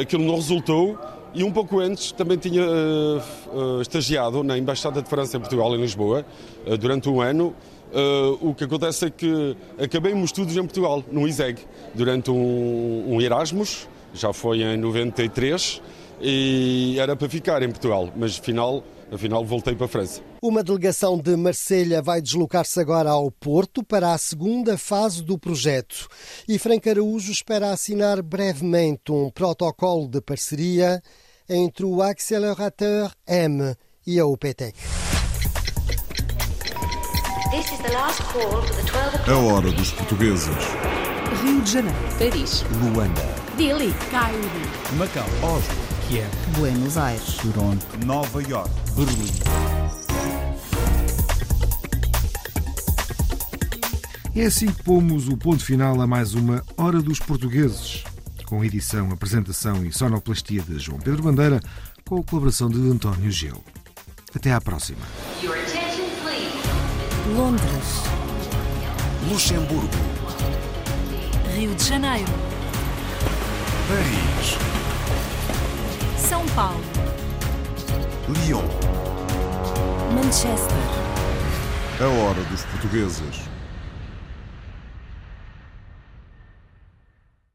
aquilo 0.00 0.24
não 0.24 0.36
resultou 0.36 0.98
e 1.34 1.42
um 1.42 1.50
pouco 1.50 1.80
antes 1.80 2.12
também 2.12 2.38
tinha 2.38 2.62
uh, 2.62 3.18
uh, 3.52 3.82
estagiado 3.82 4.44
na 4.44 4.56
Embaixada 4.56 5.02
de 5.02 5.08
França 5.08 5.36
em 5.36 5.40
Portugal, 5.40 5.74
em 5.74 5.80
Lisboa, 5.80 6.24
uh, 6.64 6.78
durante 6.78 7.08
um 7.08 7.20
ano. 7.20 7.54
o 8.40 8.54
que 8.54 8.64
acontece 8.64 9.06
é 9.06 9.10
que 9.10 9.56
acabei 9.78 10.14
meus 10.14 10.30
estudos 10.30 10.56
em 10.56 10.62
Portugal, 10.62 11.02
no 11.10 11.26
ISEG, 11.26 11.58
durante 11.94 12.30
um, 12.30 13.14
um 13.14 13.20
Erasmus, 13.20 13.88
já 14.12 14.32
foi 14.32 14.62
em 14.62 14.76
93, 14.76 15.82
e 16.20 16.96
era 16.98 17.16
para 17.16 17.28
ficar 17.28 17.62
em 17.62 17.68
Portugal, 17.68 18.08
mas 18.16 18.38
afinal 18.38 18.82
Afinal, 19.12 19.44
voltei 19.44 19.74
para 19.74 19.86
a 19.86 19.88
França. 19.88 20.33
Uma 20.46 20.62
delegação 20.62 21.16
de 21.16 21.34
Marselha 21.36 22.02
vai 22.02 22.20
deslocar-se 22.20 22.78
agora 22.78 23.08
ao 23.08 23.30
Porto 23.30 23.82
para 23.82 24.12
a 24.12 24.18
segunda 24.18 24.76
fase 24.76 25.22
do 25.22 25.38
projeto. 25.38 26.06
E 26.46 26.58
Franco 26.58 26.86
Araújo 26.86 27.32
espera 27.32 27.70
assinar 27.70 28.20
brevemente 28.20 29.10
um 29.10 29.30
protocolo 29.30 30.06
de 30.06 30.20
parceria 30.20 31.02
entre 31.48 31.86
o 31.86 32.02
Accelerateur 32.02 33.10
M 33.26 33.74
e 34.06 34.20
a 34.20 34.26
UPTEC. 34.26 34.74
A 39.26 39.38
hora 39.38 39.72
dos 39.72 39.92
portugueses. 39.92 40.54
Rio 41.42 41.62
de 41.62 41.72
Janeiro. 41.72 41.98
Paris. 42.18 42.62
Luanda. 42.82 43.22
Delhi. 43.56 43.94
Cairo. 44.10 44.38
Macau. 44.98 45.26
Oslo. 45.42 45.74
Kiev. 46.06 46.28
Buenos 46.58 46.98
Aires. 46.98 47.38
Toronto. 47.38 47.86
Nova 48.04 48.42
York. 48.42 48.70
Berlim. 48.94 50.03
É 54.36 54.46
assim 54.46 54.66
que 54.66 54.82
pomos 54.82 55.28
o 55.28 55.36
ponto 55.36 55.64
final 55.64 56.00
a 56.00 56.08
mais 56.08 56.34
uma 56.34 56.60
Hora 56.76 57.00
dos 57.00 57.20
Portugueses, 57.20 58.02
com 58.46 58.64
edição, 58.64 59.12
apresentação 59.12 59.86
e 59.86 59.92
sonoplastia 59.92 60.60
de 60.60 60.76
João 60.76 60.98
Pedro 60.98 61.22
Bandeira, 61.22 61.60
com 62.04 62.18
a 62.18 62.24
colaboração 62.24 62.68
de 62.68 62.80
António 62.90 63.30
Gil. 63.30 63.62
Até 64.34 64.52
à 64.52 64.60
próxima. 64.60 65.06
Londres. 67.36 68.02
Luxemburgo. 69.30 69.88
Rio 71.56 71.72
de 71.72 71.84
Janeiro. 71.84 72.32
Paris. 73.86 74.58
São 76.28 76.44
Paulo. 76.48 76.82
Lyon. 78.28 78.64
Manchester. 80.12 80.76
A 82.00 82.08
hora 82.08 82.42
dos 82.44 82.64
portugueses. 82.64 83.53